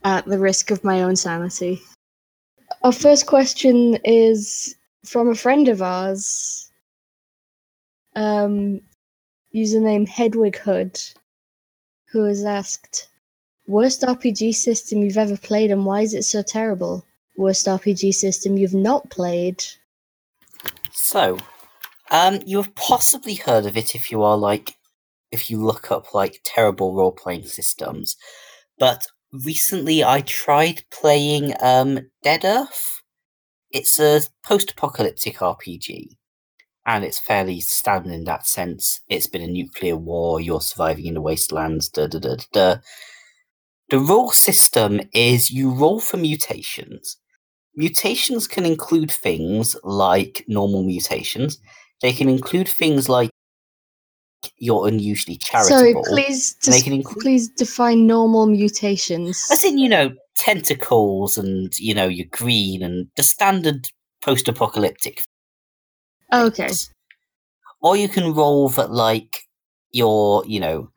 at 0.05 0.25
the 0.25 0.39
risk 0.39 0.71
of 0.71 0.83
my 0.83 1.03
own 1.03 1.17
sanity. 1.17 1.83
Our 2.83 2.93
first 2.93 3.27
question 3.27 3.99
is 4.07 4.75
from 5.05 5.29
a 5.29 5.35
friend 5.35 5.69
of 5.69 5.83
ours, 5.83 6.71
um, 8.15 8.81
username 9.57 10.07
Hedwig 10.07 10.59
Hood, 10.59 11.01
who 12.11 12.25
has 12.25 12.45
asked, 12.45 13.09
Worst 13.67 14.03
RPG 14.03 14.55
system 14.55 15.03
you've 15.03 15.17
ever 15.17 15.37
played 15.37 15.73
and 15.73 15.85
why 15.85 16.03
is 16.03 16.15
it 16.15 16.23
so 16.23 16.43
terrible? 16.43 17.05
Worst 17.37 17.67
RPG 17.67 18.15
system 18.15 18.57
you've 18.57 18.75
not 18.75 19.11
played? 19.11 19.65
So, 20.93 21.39
um, 22.11 22.41
you 22.47 22.59
have 22.59 22.75
possibly 22.77 23.35
heard 23.35 23.67
of 23.67 23.77
it 23.77 23.95
if 23.97 24.13
you 24.13 24.23
are 24.23 24.37
like, 24.37 24.77
if 25.33 25.51
you 25.51 25.61
look 25.61 25.91
up 25.91 26.15
like 26.15 26.41
terrible 26.45 26.95
role 26.95 27.11
playing 27.11 27.47
systems. 27.47 28.17
But 28.79 29.07
recently 29.33 30.05
I 30.05 30.21
tried 30.21 30.85
playing 30.93 31.55
um, 31.61 32.09
Dead 32.23 32.45
Earth. 32.45 33.03
It's 33.73 33.99
a 33.99 34.21
post 34.45 34.71
apocalyptic 34.71 35.39
RPG. 35.39 36.17
And 36.87 37.05
it's 37.05 37.19
fairly 37.19 37.61
standard 37.61 38.13
in 38.13 38.25
that 38.25 38.47
sense. 38.47 39.01
It's 39.09 39.27
been 39.27 39.43
a 39.43 39.49
nuclear 39.49 39.97
war, 39.97 40.41
you're 40.41 40.61
surviving 40.61 41.07
in 41.07 41.15
the 41.15 41.21
wastelands, 41.21 41.89
da 41.89 42.07
da 42.07 42.21
da 42.21 42.37
da. 42.53 42.77
The 43.91 43.99
role 43.99 44.31
system 44.31 45.01
is 45.13 45.51
you 45.51 45.71
roll 45.71 46.01
for 46.01 46.17
mutations. 46.17 47.19
Mutations 47.75 48.49
can 48.49 48.65
include 48.65 49.11
things 49.11 49.77
like 49.83 50.45
normal 50.49 50.85
mutations. 50.85 51.59
They 52.03 52.13
can 52.13 52.29
include 52.29 52.69
things 52.69 53.09
like 53.09 53.31
you're 54.59 54.87
unusually 54.87 55.37
charitable. 55.37 55.79
Sorry, 55.79 55.95
please, 56.05 56.55
just, 56.63 56.85
can 56.85 56.93
include 56.93 57.23
please 57.23 57.49
define 57.49 58.07
normal 58.07 58.47
mutations. 58.47 59.45
as 59.51 59.65
in, 59.65 59.79
you 59.79 59.89
know, 59.89 60.15
tentacles 60.37 61.37
and, 61.37 61.77
you 61.79 61.95
know, 61.95 62.07
you're 62.07 62.27
green 62.31 62.83
and 62.83 63.09
the 63.17 63.23
standard 63.23 63.89
post 64.23 64.49
apocalyptic. 66.31 66.65
okay. 66.65 66.75
Or 67.83 67.97
you 67.97 68.09
can 68.09 68.35
roll 68.35 68.69
that, 68.71 68.91
like, 68.91 69.47
you're, 69.91 70.45
you 70.47 70.61
know, 70.61 70.91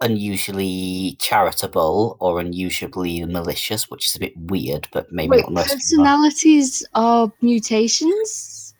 unusually 0.00 1.16
charitable 1.20 2.16
or 2.20 2.40
unusually 2.40 3.24
malicious, 3.24 3.88
which 3.88 4.06
is 4.06 4.16
a 4.16 4.20
bit 4.20 4.32
weird, 4.36 4.88
but 4.92 5.10
maybe 5.12 5.30
Wait, 5.30 5.42
not 5.42 5.52
most 5.52 5.66
people 5.66 5.74
are. 5.74 5.78
personalities 5.78 6.86
are 6.94 7.32
mutations? 7.40 8.74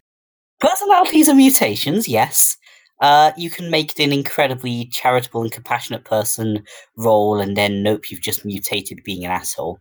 Personalities 0.60 1.28
are 1.28 1.34
mutations, 1.34 2.08
yes. 2.08 2.56
Uh, 3.00 3.32
you 3.36 3.50
can 3.50 3.70
make 3.70 3.90
it 3.92 4.02
an 4.02 4.12
incredibly 4.12 4.86
charitable 4.86 5.42
and 5.42 5.50
compassionate 5.50 6.04
person 6.04 6.62
roll 6.96 7.40
and 7.40 7.56
then 7.56 7.82
nope, 7.82 8.10
you've 8.10 8.20
just 8.20 8.44
mutated 8.44 9.00
being 9.04 9.24
an 9.24 9.30
asshole. 9.30 9.78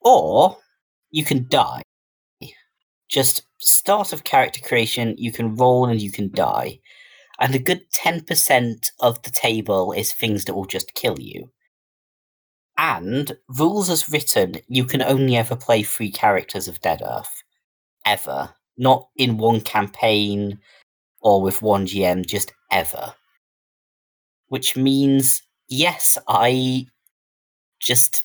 Or 0.00 0.58
you 1.10 1.24
can 1.24 1.46
die. 1.48 1.82
Just 3.08 3.45
start 3.58 4.12
of 4.12 4.24
character 4.24 4.60
creation, 4.60 5.14
you 5.18 5.32
can 5.32 5.56
roll 5.56 5.86
and 5.86 6.00
you 6.00 6.10
can 6.10 6.30
die. 6.30 6.80
And 7.40 7.54
a 7.54 7.58
good 7.58 7.90
10% 7.92 8.90
of 9.00 9.22
the 9.22 9.30
table 9.30 9.92
is 9.92 10.12
things 10.12 10.44
that 10.44 10.54
will 10.54 10.64
just 10.64 10.94
kill 10.94 11.18
you. 11.18 11.50
And 12.78 13.36
rules 13.58 13.90
as 13.90 14.08
written, 14.08 14.56
you 14.68 14.84
can 14.84 15.02
only 15.02 15.36
ever 15.36 15.56
play 15.56 15.82
three 15.82 16.10
characters 16.10 16.68
of 16.68 16.80
Dead 16.80 17.02
Earth. 17.04 17.42
Ever. 18.04 18.50
Not 18.78 19.08
in 19.16 19.38
one 19.38 19.62
campaign 19.62 20.58
or 21.20 21.40
with 21.40 21.62
one 21.62 21.86
GM, 21.86 22.26
just 22.26 22.52
ever. 22.70 23.14
Which 24.48 24.76
means, 24.76 25.42
yes, 25.68 26.18
I 26.28 26.86
just 27.80 28.24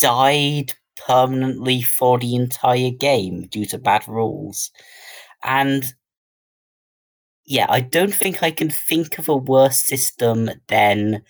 died 0.00 0.74
permanently 1.06 1.82
for 1.82 2.18
the 2.18 2.34
entire 2.34 2.90
game 2.90 3.46
due 3.48 3.66
to 3.66 3.78
bad 3.78 4.06
rules. 4.08 4.70
And 5.42 5.84
yeah, 7.46 7.66
I 7.68 7.80
don't 7.80 8.14
think 8.14 8.42
I 8.42 8.50
can 8.50 8.70
think 8.70 9.18
of 9.18 9.28
a 9.28 9.36
worse 9.36 9.78
system 9.78 10.50
than 10.68 11.22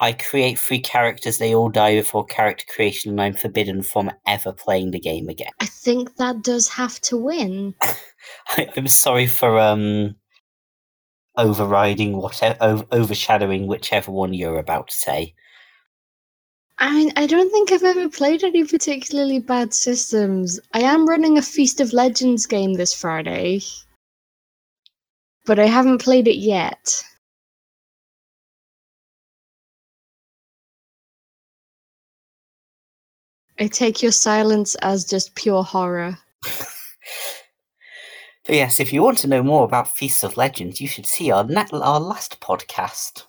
I 0.00 0.14
create 0.14 0.58
three 0.58 0.80
characters, 0.80 1.36
they 1.36 1.54
all 1.54 1.68
die 1.68 1.96
before 1.96 2.24
character 2.24 2.64
creation, 2.66 3.10
and 3.10 3.20
I'm 3.20 3.34
forbidden 3.34 3.82
from 3.82 4.10
ever 4.26 4.50
playing 4.50 4.92
the 4.92 4.98
game 4.98 5.28
again. 5.28 5.52
I 5.60 5.66
think 5.66 6.16
that 6.16 6.42
does 6.42 6.68
have 6.68 6.98
to 7.02 7.18
win. 7.18 7.74
I, 7.82 8.68
I'm 8.76 8.88
sorry 8.88 9.26
for 9.26 9.58
um 9.60 10.16
overriding 11.36 12.16
whatever 12.16 12.84
overshadowing 12.92 13.66
whichever 13.66 14.10
one 14.10 14.32
you're 14.32 14.58
about 14.58 14.88
to 14.88 14.94
say. 14.94 15.34
I 16.82 16.90
mean, 16.94 17.12
I 17.14 17.26
don't 17.26 17.50
think 17.50 17.70
I've 17.70 17.84
ever 17.84 18.08
played 18.08 18.42
any 18.42 18.64
particularly 18.64 19.38
bad 19.38 19.74
systems. 19.74 20.58
I 20.72 20.80
am 20.80 21.06
running 21.06 21.36
a 21.36 21.42
Feast 21.42 21.78
of 21.78 21.92
Legends 21.92 22.46
game 22.46 22.72
this 22.72 22.94
Friday, 22.94 23.60
but 25.44 25.58
I 25.58 25.66
haven't 25.66 26.00
played 26.00 26.26
it 26.26 26.38
yet. 26.38 27.04
I 33.58 33.66
take 33.66 34.02
your 34.02 34.12
silence 34.12 34.74
as 34.76 35.04
just 35.04 35.34
pure 35.34 35.62
horror. 35.62 36.18
Yes, 38.48 38.80
if 38.80 38.92
you 38.92 39.02
want 39.02 39.18
to 39.18 39.28
know 39.28 39.44
more 39.44 39.64
about 39.64 39.94
Feasts 39.96 40.24
of 40.24 40.36
Legends, 40.36 40.80
you 40.80 40.88
should 40.88 41.06
see 41.06 41.30
our 41.30 41.46
our 41.72 42.00
last 42.00 42.40
podcast. 42.40 43.26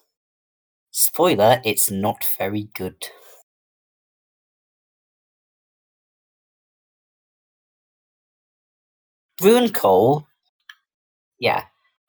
Spoiler: 0.89 1.61
It's 1.63 1.91
not 1.91 2.25
very 2.39 2.69
good. 2.73 3.07
Bruin 9.41 9.73
Cole, 9.73 10.27
yeah, 11.39 11.63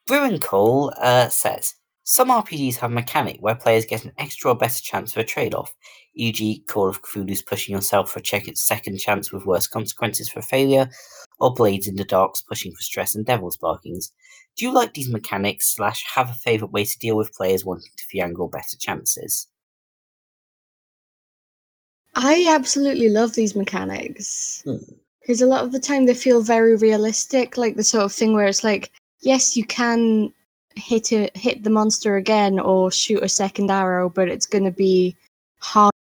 Bruin 0.05 0.39
Cole 0.39 0.93
uh, 1.01 1.29
says 1.29 1.73
some 2.03 2.29
RPGs 2.29 2.75
have 2.75 2.91
a 2.91 2.93
mechanic 2.93 3.37
where 3.39 3.55
players 3.55 3.85
get 3.85 4.05
an 4.05 4.11
extra 4.19 4.51
or 4.51 4.55
better 4.55 4.79
chance 4.79 5.13
for 5.13 5.21
a 5.21 5.23
trade-off, 5.23 5.73
e.g., 6.13 6.63
Call 6.67 6.87
of 6.87 7.01
Cthulhu's 7.01 7.41
pushing 7.41 7.73
yourself 7.73 8.11
for 8.11 8.19
a 8.19 8.21
check 8.21 8.47
its 8.47 8.61
second 8.61 8.99
chance 8.99 9.31
with 9.31 9.47
worse 9.47 9.65
consequences 9.65 10.29
for 10.29 10.43
failure, 10.43 10.87
or 11.39 11.51
Blades 11.51 11.87
in 11.87 11.95
the 11.95 12.03
Dark's 12.03 12.43
pushing 12.43 12.71
for 12.71 12.83
stress 12.83 13.15
and 13.15 13.25
Devil's 13.25 13.57
Bargains. 13.57 14.11
Do 14.55 14.65
you 14.65 14.71
like 14.71 14.93
these 14.93 15.09
mechanics? 15.09 15.73
Slash, 15.73 16.05
have 16.13 16.29
a 16.29 16.33
favourite 16.33 16.71
way 16.71 16.85
to 16.85 16.99
deal 16.99 17.17
with 17.17 17.33
players 17.33 17.65
wanting 17.65 17.89
to 17.97 18.03
fiangle 18.03 18.47
better 18.47 18.77
chances? 18.77 19.47
I 22.13 22.45
absolutely 22.47 23.09
love 23.09 23.33
these 23.33 23.55
mechanics. 23.55 24.61
Hmm. 24.65 24.93
Because 25.23 25.41
a 25.41 25.47
lot 25.47 25.63
of 25.63 25.71
the 25.71 25.79
time 25.79 26.05
they 26.05 26.13
feel 26.13 26.41
very 26.41 26.75
realistic, 26.75 27.57
like 27.57 27.75
the 27.75 27.83
sort 27.83 28.03
of 28.03 28.11
thing 28.11 28.33
where 28.33 28.45
it's 28.45 28.63
like, 28.63 28.91
yes, 29.21 29.55
you 29.55 29.65
can 29.65 30.33
hit 30.75 31.13
it, 31.13 31.35
hit 31.35 31.63
the 31.63 31.69
monster 31.69 32.17
again 32.17 32.59
or 32.59 32.91
shoot 32.91 33.23
a 33.23 33.29
second 33.29 33.71
arrow, 33.71 34.09
but 34.09 34.27
it's 34.27 34.45
going 34.45 34.65
to 34.65 34.71
be 34.71 35.15
hard, 35.59 35.93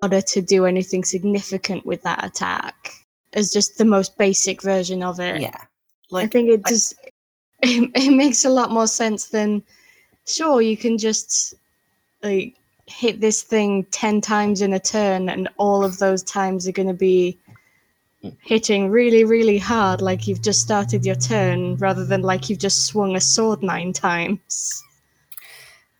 harder 0.00 0.20
to 0.20 0.42
do 0.42 0.66
anything 0.66 1.04
significant 1.04 1.86
with 1.86 2.02
that 2.02 2.24
attack. 2.24 2.92
As 3.32 3.52
just 3.52 3.78
the 3.78 3.84
most 3.84 4.18
basic 4.18 4.60
version 4.62 5.02
of 5.02 5.20
it. 5.20 5.40
Yeah. 5.40 5.56
I 6.12 6.26
think 6.26 6.50
it 6.50 6.62
I- 6.64 6.68
just 6.68 6.94
it, 7.62 7.90
it 7.94 8.10
makes 8.10 8.44
a 8.44 8.50
lot 8.50 8.70
more 8.70 8.86
sense 8.88 9.28
than 9.28 9.62
sure 10.26 10.60
you 10.60 10.76
can 10.76 10.98
just 10.98 11.54
like 12.22 12.54
hit 12.86 13.20
this 13.20 13.42
thing 13.42 13.84
10 13.90 14.20
times 14.20 14.62
in 14.62 14.72
a 14.74 14.80
turn 14.80 15.28
and 15.28 15.48
all 15.58 15.84
of 15.84 15.98
those 15.98 16.22
times 16.22 16.66
are 16.66 16.72
going 16.72 16.88
to 16.88 16.94
be. 16.94 17.38
Hitting 18.40 18.90
really 18.90 19.24
really 19.24 19.58
hard 19.58 20.00
like 20.00 20.26
you've 20.26 20.42
just 20.42 20.60
started 20.60 21.04
your 21.04 21.14
turn 21.14 21.76
rather 21.76 22.04
than 22.04 22.22
like 22.22 22.48
you've 22.48 22.58
just 22.58 22.86
swung 22.86 23.16
a 23.16 23.20
sword 23.20 23.62
nine 23.62 23.92
times 23.92 24.82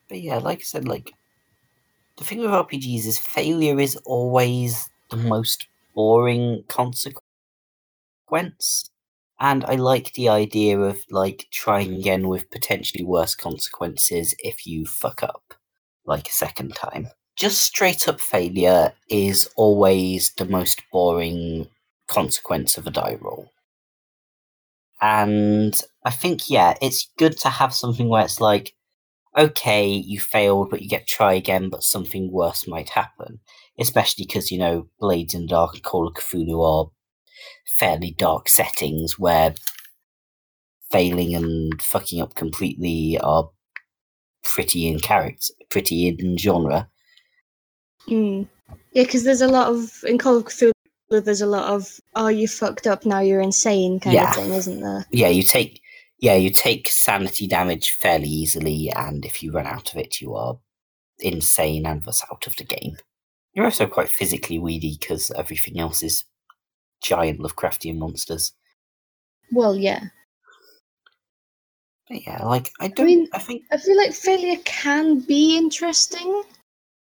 But 0.08 0.20
yeah, 0.20 0.38
like 0.38 0.58
I 0.58 0.62
said, 0.62 0.86
like 0.86 1.12
the 2.16 2.24
thing 2.24 2.38
with 2.40 2.50
RPGs 2.50 3.06
is 3.06 3.18
failure 3.18 3.80
is 3.80 3.96
always 4.04 4.88
the 5.10 5.16
most 5.16 5.66
boring 5.94 6.64
consequence. 6.68 7.20
And 9.40 9.64
I 9.64 9.74
like 9.74 10.12
the 10.12 10.28
idea 10.28 10.78
of 10.78 11.02
like 11.10 11.48
trying 11.50 11.94
again 11.94 12.28
with 12.28 12.50
potentially 12.50 13.04
worse 13.04 13.34
consequences 13.34 14.34
if 14.38 14.66
you 14.66 14.86
fuck 14.86 15.22
up 15.22 15.54
like 16.06 16.28
a 16.28 16.32
second 16.32 16.74
time. 16.76 17.08
Just 17.36 17.62
straight 17.62 18.06
up 18.06 18.20
failure 18.20 18.92
is 19.10 19.48
always 19.56 20.32
the 20.38 20.44
most 20.44 20.80
boring 20.92 21.68
consequence 22.06 22.76
of 22.76 22.86
a 22.86 22.90
die 22.90 23.16
roll. 23.20 23.50
And 25.00 25.80
I 26.04 26.10
think, 26.10 26.48
yeah, 26.48 26.74
it's 26.80 27.10
good 27.18 27.36
to 27.38 27.48
have 27.48 27.74
something 27.74 28.08
where 28.08 28.24
it's 28.24 28.40
like, 28.40 28.74
okay, 29.36 29.86
you 29.88 30.20
failed, 30.20 30.70
but 30.70 30.82
you 30.82 30.88
get 30.88 31.06
try 31.06 31.34
again, 31.34 31.68
but 31.68 31.82
something 31.82 32.30
worse 32.30 32.66
might 32.66 32.90
happen. 32.90 33.40
Especially 33.78 34.24
because, 34.24 34.50
you 34.50 34.58
know, 34.58 34.88
Blades 35.00 35.34
in 35.34 35.42
the 35.42 35.48
Dark 35.48 35.74
and 35.74 35.82
Call 35.82 36.06
of 36.06 36.14
Cthulhu 36.14 36.64
are 36.64 36.90
fairly 37.66 38.14
dark 38.16 38.48
settings 38.48 39.18
where 39.18 39.54
failing 40.90 41.34
and 41.34 41.82
fucking 41.82 42.20
up 42.20 42.34
completely 42.34 43.18
are 43.18 43.50
pretty 44.44 44.86
in 44.86 45.00
character, 45.00 45.52
pretty 45.70 46.06
in 46.06 46.36
genre. 46.38 46.88
Mm. 48.08 48.46
yeah 48.92 49.02
because 49.02 49.24
there's 49.24 49.40
a 49.40 49.48
lot 49.48 49.68
of 49.68 50.04
in 50.06 50.18
call 50.18 50.36
of 50.36 50.44
cthulhu 50.44 50.73
there's 51.20 51.40
a 51.42 51.46
lot 51.46 51.64
of 51.72 52.00
oh 52.14 52.28
you 52.28 52.46
fucked 52.48 52.86
up 52.86 53.04
now 53.06 53.20
you're 53.20 53.40
insane 53.40 54.00
kind 54.00 54.14
Yeah. 54.14 54.30
of 54.30 54.36
thing 54.36 54.52
isn't 54.52 54.80
there 54.80 55.06
Yeah, 55.10 55.28
you 55.28 55.42
take 55.42 55.80
yeah, 56.18 56.34
you 56.36 56.48
take 56.50 56.88
sanity 56.88 57.46
damage 57.46 57.90
fairly 57.90 58.28
easily, 58.28 58.90
and 58.96 59.24
if 59.26 59.42
you 59.42 59.52
run 59.52 59.66
out 59.66 59.92
of 59.92 59.98
it, 59.98 60.20
you 60.22 60.34
are 60.36 60.56
insane 61.18 61.84
and 61.86 62.02
thus 62.02 62.24
out 62.32 62.46
of 62.46 62.56
the 62.56 62.64
game. 62.64 62.96
You're 63.52 63.66
also 63.66 63.86
quite 63.86 64.08
physically 64.08 64.58
weedy 64.58 64.96
because 64.98 65.30
everything 65.32 65.78
else 65.78 66.02
is 66.02 66.24
giant 67.02 67.40
Lovecraftian 67.40 67.98
monsters. 67.98 68.52
well 69.52 69.76
yeah 69.76 70.04
But 72.08 72.26
yeah, 72.26 72.44
like 72.44 72.70
I 72.80 72.88
don't. 72.88 73.00
I, 73.00 73.06
mean- 73.06 73.28
I 73.34 73.38
think 73.38 73.62
I 73.72 73.76
feel 73.76 73.96
like 73.96 74.12
failure 74.14 74.60
can 74.64 75.20
be 75.20 75.56
interesting, 75.58 76.42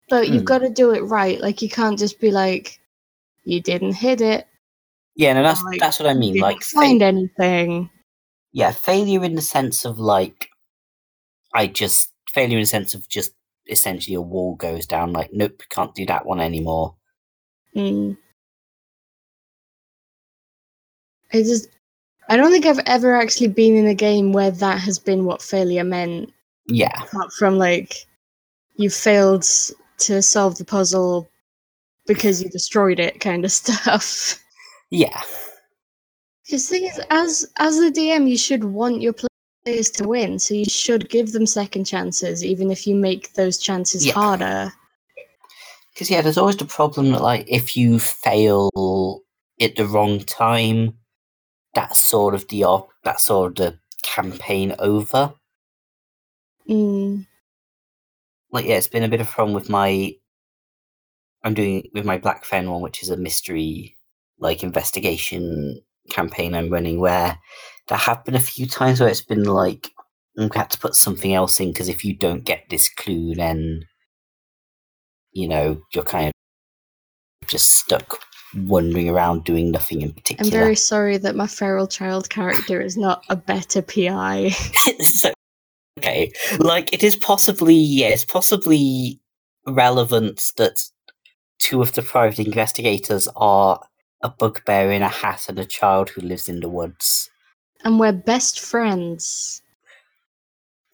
but 0.09 0.29
you've 0.29 0.41
Hmm. 0.41 0.45
got 0.45 0.59
to 0.59 0.69
do 0.69 0.91
it 0.91 1.01
right. 1.01 1.39
Like 1.41 1.61
you 1.61 1.69
can't 1.69 1.97
just 1.99 2.19
be 2.19 2.31
like, 2.31 2.78
you 3.49 3.61
didn't 3.61 3.93
hit 3.93 4.21
it. 4.21 4.47
yeah, 5.15 5.33
no, 5.33 5.43
that's 5.43 5.63
like, 5.63 5.79
that's 5.79 5.99
what 5.99 6.07
I 6.09 6.13
you 6.13 6.19
mean. 6.19 6.33
didn't 6.35 6.43
Like, 6.43 6.61
find 6.63 6.99
fa- 7.01 7.05
anything. 7.05 7.89
yeah, 8.51 8.71
failure 8.71 9.23
in 9.23 9.35
the 9.35 9.41
sense 9.41 9.85
of 9.85 9.99
like, 9.99 10.49
I 11.53 11.67
just 11.67 12.13
failure 12.31 12.57
in 12.57 12.61
the 12.63 12.67
sense 12.67 12.93
of 12.93 13.07
just 13.09 13.31
essentially 13.67 14.15
a 14.15 14.21
wall 14.21 14.55
goes 14.55 14.85
down. 14.85 15.13
Like, 15.13 15.31
nope, 15.33 15.61
can't 15.69 15.93
do 15.95 16.05
that 16.05 16.25
one 16.25 16.39
anymore. 16.39 16.95
Mm. 17.75 18.17
I 21.33 21.37
just, 21.43 21.67
I 22.29 22.37
don't 22.37 22.51
think 22.51 22.65
I've 22.65 22.79
ever 22.85 23.15
actually 23.15 23.47
been 23.49 23.75
in 23.75 23.87
a 23.87 23.93
game 23.95 24.31
where 24.33 24.51
that 24.51 24.79
has 24.79 24.97
been 24.99 25.25
what 25.25 25.41
failure 25.41 25.83
meant. 25.83 26.31
Yeah, 26.67 27.03
Apart 27.03 27.31
from 27.33 27.57
like, 27.57 27.95
you 28.75 28.89
failed 28.89 29.43
to 29.99 30.21
solve 30.21 30.57
the 30.57 30.65
puzzle 30.65 31.29
because 32.09 32.43
you 32.43 32.49
destroyed 32.49 32.99
it, 32.99 33.21
kind 33.21 33.45
of 33.45 33.51
stuff. 33.61 34.37
yeah, 34.89 35.21
Because 36.43 36.67
the 36.67 36.75
thing 36.79 36.87
is, 36.89 36.99
as 37.09 37.45
as 37.59 37.77
the 37.77 37.91
DM, 37.91 38.29
you 38.29 38.37
should 38.37 38.65
want 38.65 39.01
your 39.01 39.13
players 39.63 39.89
to 39.91 40.07
win, 40.07 40.39
so 40.39 40.53
you 40.55 40.65
should 40.65 41.09
give 41.09 41.31
them 41.31 41.45
second 41.45 41.85
chances, 41.85 42.43
even 42.43 42.71
if 42.71 42.85
you 42.87 42.95
make 42.95 43.33
those 43.33 43.57
chances 43.57 44.05
Yeah. 44.05 44.13
harder. 44.13 44.73
Because 45.93 46.09
yeah, 46.09 46.21
there's 46.21 46.37
always 46.37 46.57
the 46.57 46.65
problem 46.65 47.11
that 47.11 47.21
like 47.21 47.45
if 47.47 47.77
you 47.77 47.99
fail 47.99 49.21
at 49.61 49.75
the 49.75 49.85
wrong 49.85 50.19
time, 50.21 50.97
that's 51.73 51.99
sort 51.99 52.33
of 52.33 52.47
the 52.47 52.63
op- 52.63 52.89
that's 53.03 53.23
sort 53.23 53.51
of 53.51 53.55
the 53.73 53.79
campaign 54.01 54.75
over. 54.79 55.33
Mm, 56.67 57.25
Like 58.51 58.65
yeah, 58.65 58.77
it's 58.77 58.87
been 58.87 59.03
a 59.03 59.09
bit 59.09 59.21
of 59.21 59.27
a 59.27 59.31
problem 59.31 59.53
with 59.53 59.69
my. 59.69 60.15
I'm 61.43 61.53
doing 61.53 61.89
with 61.93 62.05
my 62.05 62.17
Black 62.17 62.45
Fen 62.45 62.69
one, 62.69 62.81
which 62.81 63.01
is 63.01 63.09
a 63.09 63.17
mystery 63.17 63.97
like 64.39 64.63
investigation 64.63 65.81
campaign 66.09 66.55
I'm 66.55 66.69
running, 66.69 66.99
where 66.99 67.37
there 67.87 67.97
have 67.97 68.23
been 68.25 68.35
a 68.35 68.39
few 68.39 68.65
times 68.65 68.99
where 68.99 69.09
it's 69.09 69.23
been 69.23 69.43
like 69.43 69.91
mm, 70.37 70.43
I'm 70.43 70.47
gonna 70.49 70.67
put 70.79 70.95
something 70.95 71.33
else 71.33 71.59
in 71.59 71.71
because 71.71 71.89
if 71.89 72.03
you 72.03 72.15
don't 72.15 72.43
get 72.43 72.63
this 72.69 72.89
clue, 72.89 73.35
then 73.35 73.85
you 75.31 75.47
know 75.47 75.81
you're 75.93 76.03
kind 76.03 76.27
of 76.27 77.47
just 77.47 77.69
stuck 77.69 78.19
wandering 78.55 79.09
around 79.09 79.43
doing 79.43 79.71
nothing 79.71 80.01
in 80.01 80.11
particular. 80.11 80.51
I'm 80.51 80.63
very 80.63 80.75
sorry 80.75 81.17
that 81.17 81.35
my 81.35 81.47
feral 81.47 81.87
child 81.87 82.29
character 82.29 82.81
is 82.81 82.97
not 82.97 83.23
a 83.29 83.35
better 83.35 83.81
PI. 83.81 84.49
so, 84.49 85.31
okay, 85.99 86.31
like 86.59 86.93
it 86.93 87.03
is 87.03 87.15
possibly 87.15 87.75
yes, 87.75 88.25
possibly 88.25 89.19
relevant 89.67 90.53
that 90.57 90.79
two 91.59 91.81
of 91.81 91.93
the 91.93 92.01
private 92.01 92.39
investigators 92.39 93.27
are 93.35 93.81
a 94.21 94.29
bugbear 94.29 94.91
in 94.91 95.01
a 95.01 95.07
hat 95.07 95.45
and 95.47 95.59
a 95.59 95.65
child 95.65 96.09
who 96.09 96.21
lives 96.21 96.49
in 96.49 96.59
the 96.59 96.69
woods. 96.69 97.29
and 97.85 97.99
we're 97.99 98.11
best 98.11 98.59
friends. 98.59 99.61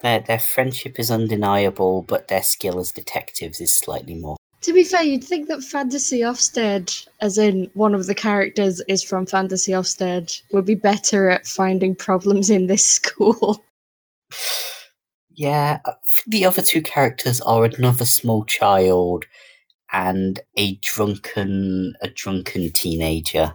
Their 0.01 0.19
their 0.19 0.39
friendship 0.39 0.99
is 0.99 1.09
undeniable, 1.09 2.03
but 2.03 2.27
their 2.27 2.43
skill 2.43 2.79
as 2.79 2.91
detectives 2.91 3.61
is 3.61 3.73
slightly 3.73 4.15
more. 4.15 4.35
To 4.61 4.73
be 4.73 4.83
fair, 4.83 5.03
you'd 5.03 5.23
think 5.23 5.47
that 5.47 5.63
Fantasy 5.63 6.19
Ofsted, 6.19 7.07
as 7.21 7.37
in 7.37 7.69
one 7.75 7.93
of 7.95 8.07
the 8.07 8.15
characters 8.15 8.81
is 8.87 9.03
from 9.03 9.25
Fantasy 9.25 9.71
Ofsted, 9.71 10.41
would 10.51 10.65
be 10.65 10.75
better 10.75 11.29
at 11.29 11.45
finding 11.47 11.95
problems 11.95 12.49
in 12.49 12.67
this 12.67 12.85
school. 12.97 13.63
Yeah, 15.31 15.79
uh, 15.85 15.93
the 16.27 16.45
other 16.45 16.61
two 16.61 16.81
characters 16.81 17.41
are 17.41 17.65
another 17.65 18.05
small 18.05 18.43
child 18.45 19.25
and 19.91 20.39
a 20.57 20.75
drunken 20.75 21.95
a 22.01 22.09
drunken 22.09 22.71
teenager. 22.71 23.53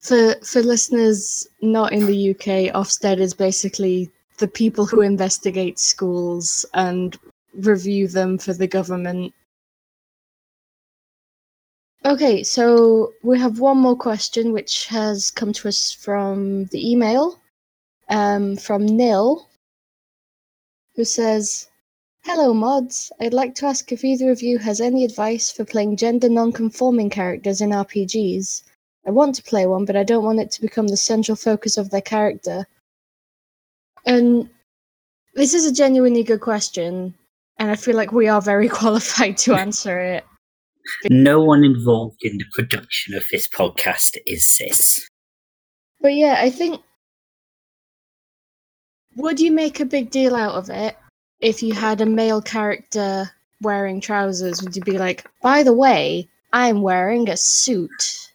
For 0.00 0.36
for 0.44 0.62
listeners 0.62 1.46
not 1.62 1.92
in 1.92 2.06
the 2.06 2.30
UK, 2.30 2.72
Ofsted 2.74 3.18
is 3.18 3.34
basically 3.34 4.10
the 4.38 4.48
people 4.48 4.86
who 4.86 5.00
investigate 5.00 5.78
schools 5.78 6.64
and 6.74 7.18
review 7.54 8.06
them 8.06 8.38
for 8.38 8.52
the 8.52 8.66
government. 8.66 9.32
Okay, 12.04 12.44
so 12.44 13.14
we 13.22 13.38
have 13.38 13.58
one 13.58 13.78
more 13.78 13.96
question 13.96 14.52
which 14.52 14.86
has 14.86 15.30
come 15.30 15.52
to 15.54 15.68
us 15.68 15.90
from 15.90 16.66
the 16.66 16.92
email 16.92 17.40
um, 18.08 18.56
from 18.56 18.86
Nil, 18.86 19.48
who 20.94 21.04
says, 21.04 21.68
Hello, 22.28 22.52
mods. 22.52 23.12
I'd 23.20 23.32
like 23.32 23.54
to 23.54 23.66
ask 23.66 23.92
if 23.92 24.04
either 24.04 24.32
of 24.32 24.42
you 24.42 24.58
has 24.58 24.80
any 24.80 25.04
advice 25.04 25.48
for 25.48 25.64
playing 25.64 25.96
gender 25.96 26.28
non 26.28 26.50
conforming 26.50 27.08
characters 27.08 27.60
in 27.60 27.70
RPGs. 27.70 28.64
I 29.06 29.12
want 29.12 29.36
to 29.36 29.44
play 29.44 29.64
one, 29.64 29.84
but 29.84 29.94
I 29.94 30.02
don't 30.02 30.24
want 30.24 30.40
it 30.40 30.50
to 30.50 30.60
become 30.60 30.88
the 30.88 30.96
central 30.96 31.36
focus 31.36 31.76
of 31.76 31.90
their 31.90 32.00
character. 32.00 32.66
And 34.06 34.50
this 35.36 35.54
is 35.54 35.66
a 35.66 35.72
genuinely 35.72 36.24
good 36.24 36.40
question, 36.40 37.14
and 37.60 37.70
I 37.70 37.76
feel 37.76 37.94
like 37.94 38.10
we 38.10 38.26
are 38.26 38.42
very 38.42 38.68
qualified 38.80 39.36
to 39.38 39.54
answer 39.54 40.00
it. 40.00 40.24
No 41.08 41.40
one 41.40 41.62
involved 41.62 42.18
in 42.22 42.38
the 42.38 42.46
production 42.54 43.14
of 43.14 43.24
this 43.30 43.46
podcast 43.46 44.16
is 44.26 44.44
cis. 44.44 45.08
But 46.00 46.14
yeah, 46.14 46.38
I 46.40 46.50
think. 46.50 46.82
Would 49.14 49.38
you 49.38 49.52
make 49.52 49.78
a 49.78 49.84
big 49.84 50.10
deal 50.10 50.34
out 50.34 50.56
of 50.56 50.70
it 50.70 50.96
if 51.40 51.62
you 51.62 51.74
had 51.74 52.00
a 52.00 52.06
male 52.06 52.42
character 52.42 53.30
wearing 53.62 54.00
trousers? 54.00 54.62
Would 54.62 54.76
you 54.76 54.82
be 54.82 54.98
like, 54.98 55.26
by 55.42 55.62
the 55.62 55.72
way, 55.72 56.28
I'm 56.52 56.82
wearing 56.82 57.28
a 57.28 57.36
suit? 57.36 58.32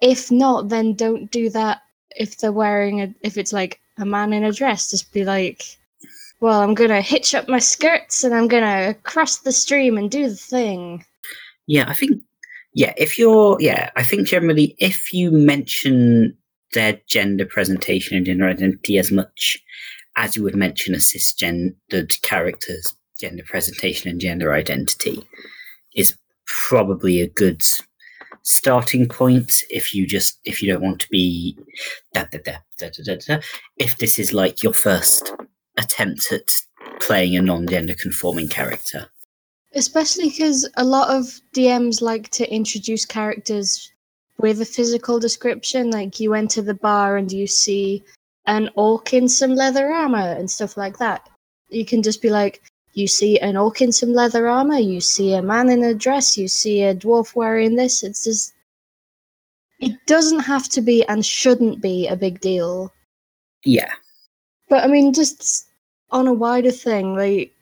If 0.00 0.30
not, 0.30 0.68
then 0.68 0.94
don't 0.94 1.30
do 1.30 1.48
that 1.50 1.82
if 2.16 2.38
they're 2.38 2.52
wearing 2.52 3.00
a. 3.00 3.14
If 3.22 3.38
it's 3.38 3.52
like 3.52 3.80
a 3.98 4.04
man 4.04 4.32
in 4.32 4.44
a 4.44 4.52
dress. 4.52 4.90
Just 4.90 5.12
be 5.12 5.24
like, 5.24 5.62
well, 6.40 6.60
I'm 6.60 6.74
gonna 6.74 7.00
hitch 7.00 7.34
up 7.34 7.48
my 7.48 7.58
skirts 7.58 8.24
and 8.24 8.34
I'm 8.34 8.48
gonna 8.48 8.94
cross 9.04 9.38
the 9.38 9.52
stream 9.52 9.96
and 9.96 10.10
do 10.10 10.28
the 10.28 10.36
thing. 10.36 11.04
Yeah, 11.66 11.84
I 11.88 11.94
think. 11.94 12.22
Yeah, 12.74 12.94
if 12.96 13.18
you're. 13.18 13.56
Yeah, 13.60 13.90
I 13.96 14.02
think 14.02 14.26
generally, 14.26 14.74
if 14.78 15.12
you 15.12 15.30
mention 15.30 16.36
their 16.72 16.98
gender 17.06 17.44
presentation 17.44 18.16
and 18.16 18.26
gender 18.26 18.48
identity 18.48 18.98
as 18.98 19.12
much 19.12 19.62
as 20.16 20.36
you 20.36 20.42
would 20.42 20.56
mention 20.56 20.94
a 20.94 20.98
cisgendered 20.98 22.20
character's 22.22 22.94
gender 23.20 23.42
presentation 23.46 24.10
and 24.10 24.20
gender 24.20 24.52
identity, 24.52 25.26
is 25.94 26.16
probably 26.46 27.20
a 27.20 27.28
good 27.28 27.62
starting 28.42 29.08
point 29.08 29.62
if 29.70 29.94
you 29.94 30.06
just 30.06 30.38
if 30.44 30.62
you 30.62 30.72
don't 30.72 30.82
want 30.82 31.00
to 31.00 31.08
be 31.08 31.56
da, 32.12 32.24
da, 32.24 32.38
da, 32.44 32.56
da, 32.78 32.88
da, 33.04 33.16
da, 33.16 33.40
if 33.76 33.98
this 33.98 34.18
is 34.18 34.32
like 34.32 34.62
your 34.62 34.72
first 34.72 35.32
attempt 35.78 36.32
at 36.32 36.56
playing 37.00 37.36
a 37.36 37.42
non-gender 37.42 37.94
conforming 37.94 38.48
character 38.48 39.08
Especially 39.74 40.28
because 40.28 40.68
a 40.76 40.84
lot 40.84 41.08
of 41.08 41.40
DMs 41.54 42.02
like 42.02 42.28
to 42.30 42.52
introduce 42.52 43.06
characters 43.06 43.90
with 44.38 44.60
a 44.60 44.66
physical 44.66 45.18
description. 45.18 45.90
Like 45.90 46.20
you 46.20 46.34
enter 46.34 46.60
the 46.60 46.74
bar 46.74 47.16
and 47.16 47.32
you 47.32 47.46
see 47.46 48.04
an 48.46 48.70
orc 48.74 49.12
in 49.12 49.28
some 49.28 49.54
leather 49.54 49.92
armor 49.92 50.32
and 50.32 50.50
stuff 50.50 50.76
like 50.76 50.98
that. 50.98 51.28
You 51.68 51.84
can 51.84 52.02
just 52.02 52.20
be 52.20 52.30
like, 52.30 52.62
you 52.94 53.06
see 53.06 53.38
an 53.38 53.56
orc 53.56 53.80
in 53.80 53.92
some 53.92 54.12
leather 54.12 54.48
armor, 54.48 54.78
you 54.78 55.00
see 55.00 55.32
a 55.34 55.42
man 55.42 55.70
in 55.70 55.82
a 55.82 55.94
dress, 55.94 56.36
you 56.36 56.48
see 56.48 56.82
a 56.82 56.94
dwarf 56.94 57.34
wearing 57.34 57.76
this. 57.76 58.02
It's 58.02 58.24
just. 58.24 58.54
It 59.80 59.98
doesn't 60.06 60.40
have 60.40 60.68
to 60.70 60.80
be 60.80 61.04
and 61.06 61.26
shouldn't 61.26 61.80
be 61.80 62.06
a 62.06 62.14
big 62.14 62.40
deal. 62.40 62.92
yeah 63.64 63.90
But 64.68 64.84
I 64.84 64.86
mean, 64.86 65.12
just 65.12 65.66
on 66.10 66.28
a 66.28 66.32
wider 66.32 66.70
thing, 66.70 67.16
like 67.16 67.52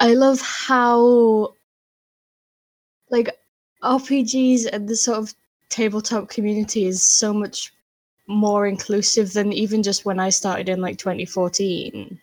I 0.00 0.14
love 0.14 0.40
how 0.40 1.54
like 3.10 3.28
RPGs 3.82 4.66
and 4.72 4.88
the 4.88 4.96
sort 4.96 5.18
of 5.18 5.34
tabletop 5.68 6.28
community 6.28 6.86
is 6.86 7.02
so 7.02 7.32
much 7.32 7.72
more 8.30 8.66
inclusive 8.66 9.32
than 9.32 9.52
even 9.52 9.82
just 9.82 10.04
when 10.04 10.18
I 10.20 10.30
started 10.30 10.68
in 10.68 10.80
like 10.80 10.98
2014. 10.98 12.18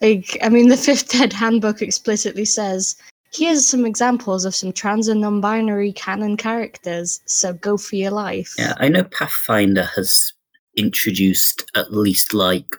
Like, 0.00 0.36
I 0.42 0.48
mean, 0.48 0.68
the 0.68 0.76
Fifth 0.76 1.14
Ed 1.14 1.32
Handbook 1.32 1.80
explicitly 1.82 2.44
says 2.44 2.96
here's 3.32 3.66
some 3.66 3.84
examples 3.86 4.44
of 4.44 4.54
some 4.54 4.72
trans 4.72 5.08
and 5.08 5.20
non 5.20 5.40
binary 5.40 5.92
canon 5.92 6.36
characters, 6.36 7.20
so 7.26 7.52
go 7.52 7.76
for 7.76 7.96
your 7.96 8.10
life. 8.10 8.54
yeah 8.58 8.74
i 8.78 8.88
know 8.88 9.04
pathfinder 9.04 9.84
has 9.84 10.32
introduced 10.76 11.64
at 11.74 11.92
least 11.92 12.32
like 12.34 12.76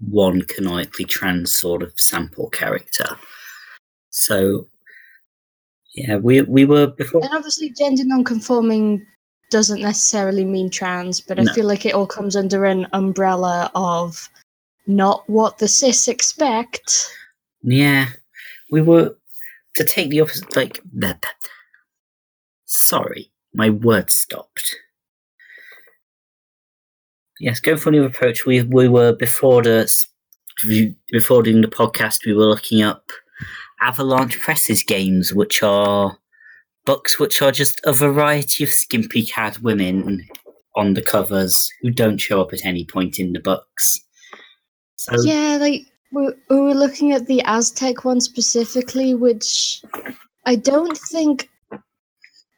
one 0.00 0.42
canonically 0.42 1.04
trans 1.04 1.52
sort 1.52 1.82
of 1.82 1.92
sample 1.98 2.48
character 2.50 3.06
so 4.10 4.66
yeah 5.94 6.16
we 6.16 6.42
we 6.42 6.64
were 6.64 6.86
before 6.86 7.22
And 7.22 7.34
obviously, 7.34 7.70
gender 7.70 8.02
non-conforming 8.04 9.06
doesn't 9.50 9.82
necessarily 9.82 10.44
mean 10.44 10.70
trans, 10.70 11.20
but 11.20 11.38
I 11.38 11.44
feel 11.52 11.66
like 11.66 11.86
it 11.86 11.94
all 11.94 12.06
comes 12.06 12.34
under 12.34 12.64
an 12.64 12.86
umbrella 12.92 13.70
of 13.74 14.28
not 14.86 15.22
what 15.28 15.58
the 15.58 15.68
cis 15.68 16.08
expect. 16.08 17.08
Yeah, 17.62 18.06
we 18.70 18.82
were 18.82 19.16
to 19.76 19.84
take 19.84 20.10
the 20.10 20.20
opposite. 20.20 20.56
Like 20.56 20.80
that. 20.94 21.24
Sorry, 22.64 23.30
my 23.52 23.70
word 23.70 24.10
stopped. 24.10 24.76
Yes, 27.40 27.60
going 27.60 27.78
for 27.78 27.90
a 27.90 27.92
new 27.92 28.04
approach. 28.04 28.46
We 28.46 28.62
we 28.62 28.88
were 28.88 29.12
before 29.12 29.62
the 29.62 29.88
before 31.10 31.42
doing 31.42 31.60
the 31.60 31.68
podcast. 31.68 32.26
We 32.26 32.32
were 32.32 32.46
looking 32.46 32.82
up 32.82 33.10
Avalanche 33.80 34.38
Press's 34.40 34.82
games, 34.82 35.32
which 35.32 35.62
are 35.62 36.18
books 36.84 37.18
which 37.18 37.40
are 37.40 37.52
just 37.52 37.80
a 37.84 37.92
variety 37.92 38.64
of 38.64 38.70
skimpy 38.70 39.26
clad 39.26 39.58
women 39.58 40.26
on 40.76 40.94
the 40.94 41.02
covers 41.02 41.68
who 41.80 41.90
don't 41.90 42.18
show 42.18 42.40
up 42.40 42.52
at 42.52 42.64
any 42.64 42.84
point 42.84 43.18
in 43.18 43.32
the 43.32 43.40
books. 43.40 44.00
So 44.96 45.14
Yeah, 45.22 45.58
like 45.60 45.82
we, 46.12 46.30
we 46.50 46.60
were 46.60 46.74
looking 46.74 47.12
at 47.12 47.26
the 47.26 47.42
Aztec 47.44 48.04
one 48.04 48.20
specifically, 48.20 49.14
which 49.14 49.82
I 50.46 50.56
don't 50.56 50.96
think 50.96 51.48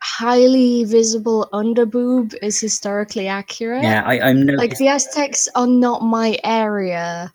highly 0.03 0.85
visible 0.85 1.49
underboob 1.53 2.35
is 2.43 2.61
historically 2.61 3.27
accurate. 3.27 3.83
yeah, 3.83 4.03
I, 4.05 4.21
I'm 4.21 4.47
no 4.47 4.55
Like 4.55 4.77
the 4.79 4.89
Aztecs 4.89 5.49
are 5.55 5.67
not 5.67 6.03
my 6.03 6.39
area, 6.45 7.33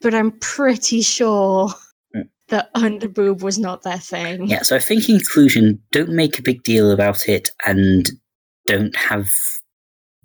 but 0.00 0.14
I'm 0.14 0.32
pretty 0.32 1.02
sure. 1.02 1.70
That 2.50 2.72
underboob 2.74 3.42
was 3.42 3.58
not 3.58 3.82
their 3.82 3.98
thing. 3.98 4.46
Yeah, 4.46 4.62
so 4.62 4.76
I 4.76 4.80
think 4.80 5.08
inclusion, 5.08 5.80
don't 5.92 6.10
make 6.10 6.38
a 6.38 6.42
big 6.42 6.62
deal 6.62 6.90
about 6.90 7.28
it 7.28 7.50
and 7.66 8.10
don't 8.66 8.94
have 8.94 9.28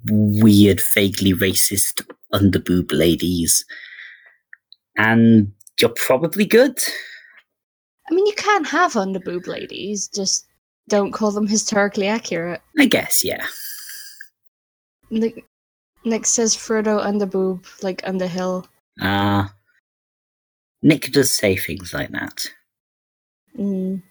weird, 0.09 0.81
vaguely 0.93 1.33
racist 1.33 2.05
underboob 2.33 2.91
ladies. 2.91 3.65
And 4.97 5.51
you're 5.79 5.93
probably 5.95 6.45
good. 6.45 6.77
I 8.09 8.13
mean, 8.13 8.25
you 8.25 8.33
can 8.33 8.63
have 8.65 8.93
underboob 8.93 9.47
ladies, 9.47 10.07
just 10.07 10.45
don't 10.87 11.11
call 11.11 11.31
them 11.31 11.47
historically 11.47 12.07
accurate. 12.07 12.61
I 12.77 12.85
guess, 12.85 13.23
yeah. 13.23 13.45
Nick, 15.09 15.45
Nick 16.03 16.25
says 16.25 16.55
Frodo 16.55 17.03
underboob, 17.03 17.65
like 17.83 18.01
Underhill. 18.07 18.67
Uh, 19.01 19.47
Nick 20.85 21.11
does 21.11 21.33
say 21.33 21.55
things 21.55 21.95
like 21.95 22.11
that. 22.11 22.45
Mm. 23.57 24.03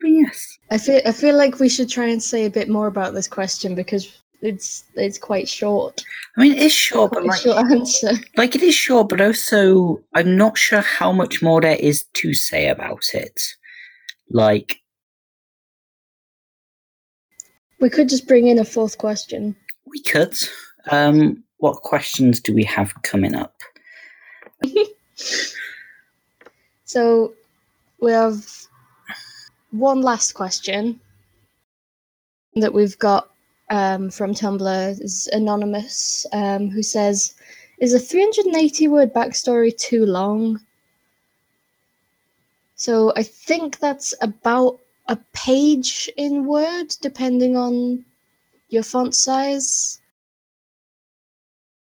But 0.00 0.08
yes. 0.08 0.58
I 0.72 0.78
feel 0.78 1.00
I 1.06 1.12
feel 1.12 1.36
like 1.36 1.60
we 1.60 1.68
should 1.68 1.88
try 1.88 2.06
and 2.06 2.20
say 2.20 2.44
a 2.44 2.50
bit 2.50 2.68
more 2.68 2.88
about 2.88 3.14
this 3.14 3.28
question 3.28 3.76
because 3.76 4.12
it's 4.40 4.82
it's 4.96 5.18
quite 5.18 5.48
short. 5.48 6.02
I 6.36 6.40
mean, 6.40 6.54
it 6.54 6.62
is 6.62 6.72
short, 6.72 7.12
but 7.12 7.24
like, 7.24 7.40
short 7.40 7.58
answer. 7.70 8.10
like 8.36 8.56
it 8.56 8.62
is 8.62 8.74
short, 8.74 9.08
but 9.08 9.20
also 9.20 10.02
I'm 10.14 10.36
not 10.36 10.58
sure 10.58 10.80
how 10.80 11.12
much 11.12 11.42
more 11.42 11.60
there 11.60 11.76
is 11.76 12.06
to 12.14 12.34
say 12.34 12.68
about 12.68 13.14
it. 13.14 13.40
Like, 14.30 14.80
We 17.78 17.88
could 17.88 18.08
just 18.08 18.26
bring 18.26 18.48
in 18.48 18.58
a 18.58 18.64
fourth 18.64 18.98
question. 18.98 19.54
we 19.86 20.02
could. 20.02 20.36
Um, 20.90 21.44
what 21.58 21.82
questions 21.82 22.40
do 22.40 22.52
we 22.52 22.64
have 22.64 22.92
coming 23.04 23.36
up? 23.36 23.54
So 26.92 27.32
we 28.00 28.12
have 28.12 28.46
one 29.70 30.02
last 30.02 30.32
question 30.34 31.00
that 32.56 32.74
we've 32.74 32.98
got 32.98 33.30
um, 33.70 34.10
from 34.10 34.34
Tumblr. 34.34 35.00
is 35.00 35.26
anonymous, 35.32 36.26
um, 36.34 36.68
who 36.68 36.82
says, 36.82 37.32
"Is 37.78 37.94
a 37.94 37.98
380 37.98 38.88
word 38.88 39.14
backstory 39.14 39.74
too 39.74 40.04
long?" 40.04 40.60
So 42.74 43.14
I 43.16 43.22
think 43.22 43.78
that's 43.78 44.12
about 44.20 44.78
a 45.08 45.16
page 45.32 46.10
in 46.18 46.44
Word, 46.44 46.94
depending 47.00 47.56
on 47.56 48.04
your 48.68 48.82
font 48.82 49.14
size. 49.14 49.98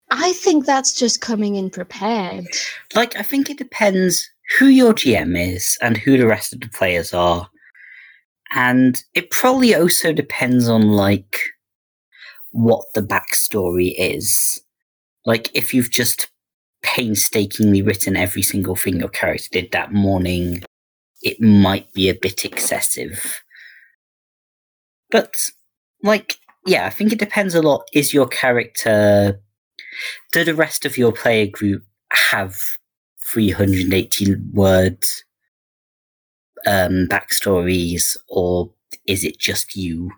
I 0.09 0.33
think 0.33 0.65
that's 0.65 0.93
just 0.95 1.21
coming 1.21 1.57
in 1.57 1.69
prepared. 1.69 2.47
Like, 2.95 3.15
I 3.15 3.21
think 3.21 3.51
it 3.51 3.59
depends 3.59 4.31
who 4.57 4.67
your 4.67 4.93
GM 4.93 5.37
is 5.37 5.77
and 5.81 5.97
who 5.97 6.17
the 6.17 6.27
rest 6.27 6.53
of 6.53 6.61
the 6.61 6.69
players 6.69 7.13
are. 7.13 7.49
And 8.53 9.03
it 9.13 9.31
probably 9.31 9.75
also 9.75 10.13
depends 10.13 10.69
on, 10.69 10.89
like, 10.89 11.39
what 12.51 12.85
the 12.93 13.01
backstory 13.01 13.93
is. 13.97 14.61
Like, 15.25 15.49
if 15.53 15.73
you've 15.73 15.91
just 15.91 16.29
painstakingly 16.83 17.81
written 17.81 18.15
every 18.15 18.43
single 18.43 18.75
thing 18.75 18.99
your 18.99 19.09
character 19.09 19.49
did 19.51 19.71
that 19.71 19.91
morning, 19.91 20.63
it 21.23 21.41
might 21.41 21.91
be 21.93 22.07
a 22.07 22.13
bit 22.13 22.45
excessive. 22.45 23.41
But, 25.09 25.49
like, 26.03 26.37
yeah, 26.65 26.85
I 26.85 26.91
think 26.91 27.11
it 27.11 27.19
depends 27.19 27.55
a 27.55 27.61
lot. 27.61 27.87
Is 27.93 28.13
your 28.13 28.27
character. 28.27 29.41
Do 30.31 30.43
the 30.43 30.55
rest 30.55 30.85
of 30.85 30.97
your 30.97 31.11
player 31.11 31.47
group 31.47 31.83
have 32.11 32.59
380 33.35 34.35
word 34.53 35.03
um, 36.65 37.05
backstories, 37.07 38.15
or 38.29 38.71
is 39.07 39.25
it 39.25 39.37
just 39.37 39.75
you? 39.75 40.09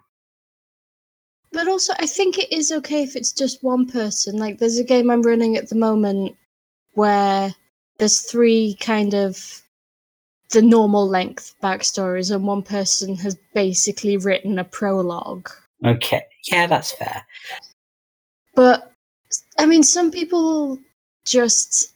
But 1.51 1.67
also, 1.67 1.93
I 1.97 2.05
think 2.05 2.37
it 2.37 2.53
is 2.53 2.71
okay 2.71 3.01
if 3.01 3.15
it's 3.15 3.31
just 3.31 3.63
one 3.63 3.87
person. 3.87 4.37
Like, 4.37 4.59
there's 4.59 4.77
a 4.77 4.83
game 4.83 5.09
I'm 5.09 5.23
running 5.23 5.57
at 5.57 5.67
the 5.69 5.75
moment 5.75 6.35
where 6.93 7.55
there's 7.97 8.19
three 8.19 8.77
kind 8.79 9.15
of 9.15 9.63
the 10.51 10.61
normal 10.61 11.07
length 11.07 11.55
backstories, 11.63 12.33
and 12.33 12.45
one 12.45 12.61
person 12.61 13.15
has 13.15 13.35
basically 13.55 14.17
written 14.17 14.59
a 14.59 14.63
prologue. 14.63 15.49
Okay, 15.83 16.21
yeah, 16.51 16.67
that's 16.67 16.91
fair. 16.91 17.25
But 18.53 18.93
I 19.57 19.65
mean, 19.65 19.81
some 19.81 20.11
people 20.11 20.77
just 21.25 21.93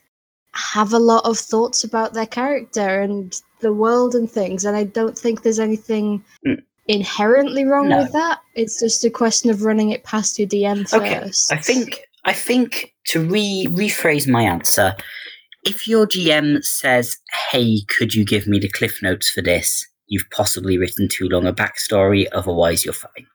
have 0.54 0.94
a 0.94 1.00
lot 1.00 1.24
of 1.26 1.38
thoughts 1.40 1.84
about 1.84 2.14
their 2.14 2.26
character 2.26 3.02
and 3.02 3.40
the 3.62 3.74
world 3.74 4.16
and 4.16 4.30
things, 4.30 4.66
and 4.66 4.76
I 4.76 4.84
don't 4.84 5.18
think 5.18 5.44
there's 5.44 5.60
anything 5.60 6.24
Mm. 6.46 6.62
inherently 6.88 7.64
wrong 7.64 7.90
No. 7.90 8.00
with 8.04 8.12
that. 8.12 8.40
It's 8.56 8.80
just 8.80 9.04
a 9.06 9.10
question 9.10 9.50
of 9.50 9.64
running 9.64 9.92
it 9.92 10.04
past 10.04 10.38
your 10.40 10.48
DM 10.48 10.86
Okay, 10.94 11.20
first. 11.22 11.52
I 11.52 11.58
think 11.58 12.02
I 12.26 12.34
think 12.34 12.94
to 13.08 13.20
re 13.26 13.66
rephrase 13.70 14.28
my 14.28 14.44
answer, 14.44 14.96
if 15.64 15.88
your 15.88 16.06
GM 16.06 16.62
says, 16.64 17.18
"Hey, 17.50 17.82
could 17.88 18.14
you 18.14 18.24
give 18.26 18.46
me 18.48 18.60
the 18.60 18.68
cliff 18.70 19.02
notes 19.02 19.30
for 19.30 19.42
this?" 19.42 19.88
You've 20.08 20.30
possibly 20.32 20.78
written 20.78 21.08
too 21.08 21.30
long 21.30 21.48
a 21.48 21.54
backstory. 21.54 22.28
Otherwise, 22.34 22.84
you're 22.84 22.94
fine. 22.94 23.26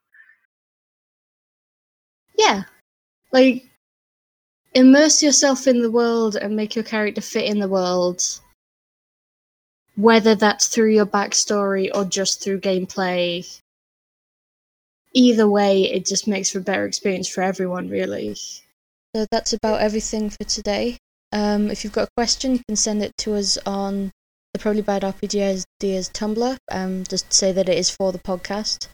Yeah. 2.39 2.65
Like, 3.33 3.65
immerse 4.77 5.23
yourself 5.23 5.67
in 5.67 5.81
the 5.81 5.91
world 5.91 6.37
and 6.37 6.55
make 6.55 6.77
your 6.77 6.85
character 6.85 7.23
fit 7.23 7.47
in 7.47 7.59
the 7.59 7.69
world. 7.69 8.23
Whether 9.97 10.35
that's 10.35 10.69
through 10.69 10.93
your 10.93 11.07
backstory 11.07 11.89
or 11.95 12.05
just 12.05 12.43
through 12.45 12.61
gameplay. 12.61 13.59
Either 15.15 15.49
way, 15.49 15.91
it 15.91 16.05
just 16.05 16.29
makes 16.29 16.51
for 16.51 16.59
a 16.59 16.61
better 16.61 16.85
experience 16.85 17.27
for 17.27 17.43
everyone, 17.43 17.89
really. 17.89 18.35
So 19.15 19.25
that's 19.31 19.55
about 19.55 19.81
everything 19.81 20.29
for 20.29 20.45
today. 20.45 20.99
Um, 21.33 21.71
if 21.71 21.83
you've 21.83 21.95
got 21.95 22.09
a 22.09 22.17
question, 22.19 22.53
you 22.53 22.61
can 22.69 22.77
send 22.77 23.03
it 23.03 23.17
to 23.19 23.35
us 23.35 23.57
on 23.65 24.11
the 24.53 24.59
Probably 24.59 24.83
Bad 24.83 25.03
RPG 25.03 25.65
Ideas 25.81 26.11
Tumblr. 26.11 26.59
Um, 26.71 27.05
just 27.09 27.33
say 27.33 27.51
that 27.53 27.71
it 27.71 27.79
is 27.79 27.89
for 27.89 28.13
the 28.13 28.19
podcast 28.19 28.89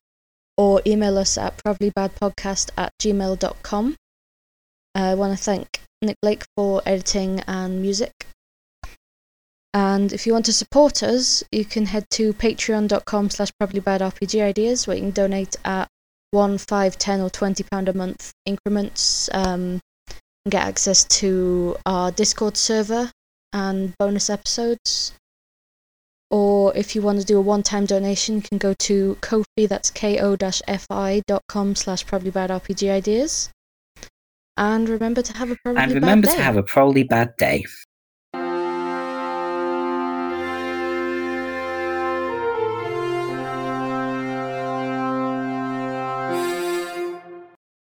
or 0.57 0.81
email 0.87 1.19
us 1.19 1.37
at 1.37 1.57
probablybadpodcast 1.65 2.71
at 2.77 2.93
gmail.com. 3.01 3.97
I 4.95 5.15
want 5.15 5.37
to 5.37 5.43
thank 5.43 5.81
Nick 6.03 6.17
Blake 6.21 6.45
for 6.57 6.83
editing 6.85 7.41
and 7.47 7.81
music. 7.81 8.27
And 9.75 10.13
if 10.13 10.27
you 10.27 10.35
want 10.35 10.45
to 10.47 10.53
support 10.53 11.03
us, 11.03 11.43
you 11.51 11.65
can 11.65 11.87
head 11.87 12.05
to 12.11 12.35
patreon.com 12.35 13.31
slash 13.31 13.51
probablybadrpgideas 13.61 14.87
where 14.87 14.97
you 14.97 15.03
can 15.05 15.11
donate 15.13 15.57
at 15.65 15.89
1, 16.33 16.59
5, 16.59 16.99
10 16.99 17.21
or 17.21 17.31
20 17.31 17.65
pound 17.71 17.89
a 17.89 17.95
month 17.95 18.33
increments 18.45 19.31
um, 19.33 19.81
and 20.45 20.51
get 20.51 20.67
access 20.67 21.05
to 21.05 21.77
our 21.87 22.11
Discord 22.11 22.57
server 22.57 23.11
and 23.53 23.95
bonus 23.99 24.29
episodes. 24.29 25.13
Or 26.31 26.75
if 26.77 26.95
you 26.95 27.03
want 27.03 27.21
to 27.21 27.27
do 27.27 27.39
a 27.39 27.43
one-time 27.43 27.87
donation, 27.87 28.37
you 28.37 28.43
can 28.43 28.59
go 28.59 28.75
to 28.81 29.17
Ko-fi, 29.21 29.67
that's 29.67 29.91
ko-fi.com 29.91 31.75
slash 31.77 32.07
probablybadrpgideas. 32.07 33.51
And 34.57 34.89
remember 34.89 35.23
to 35.23 35.33
have 35.37 35.51
a 35.51 35.57
probably 35.57 35.83
and 35.83 35.93
remember 35.93 36.27
to 36.29 36.43
have 36.43 36.57
a 36.57 36.63
probably 36.63 37.05
bad 37.05 37.37
day. 37.39 37.65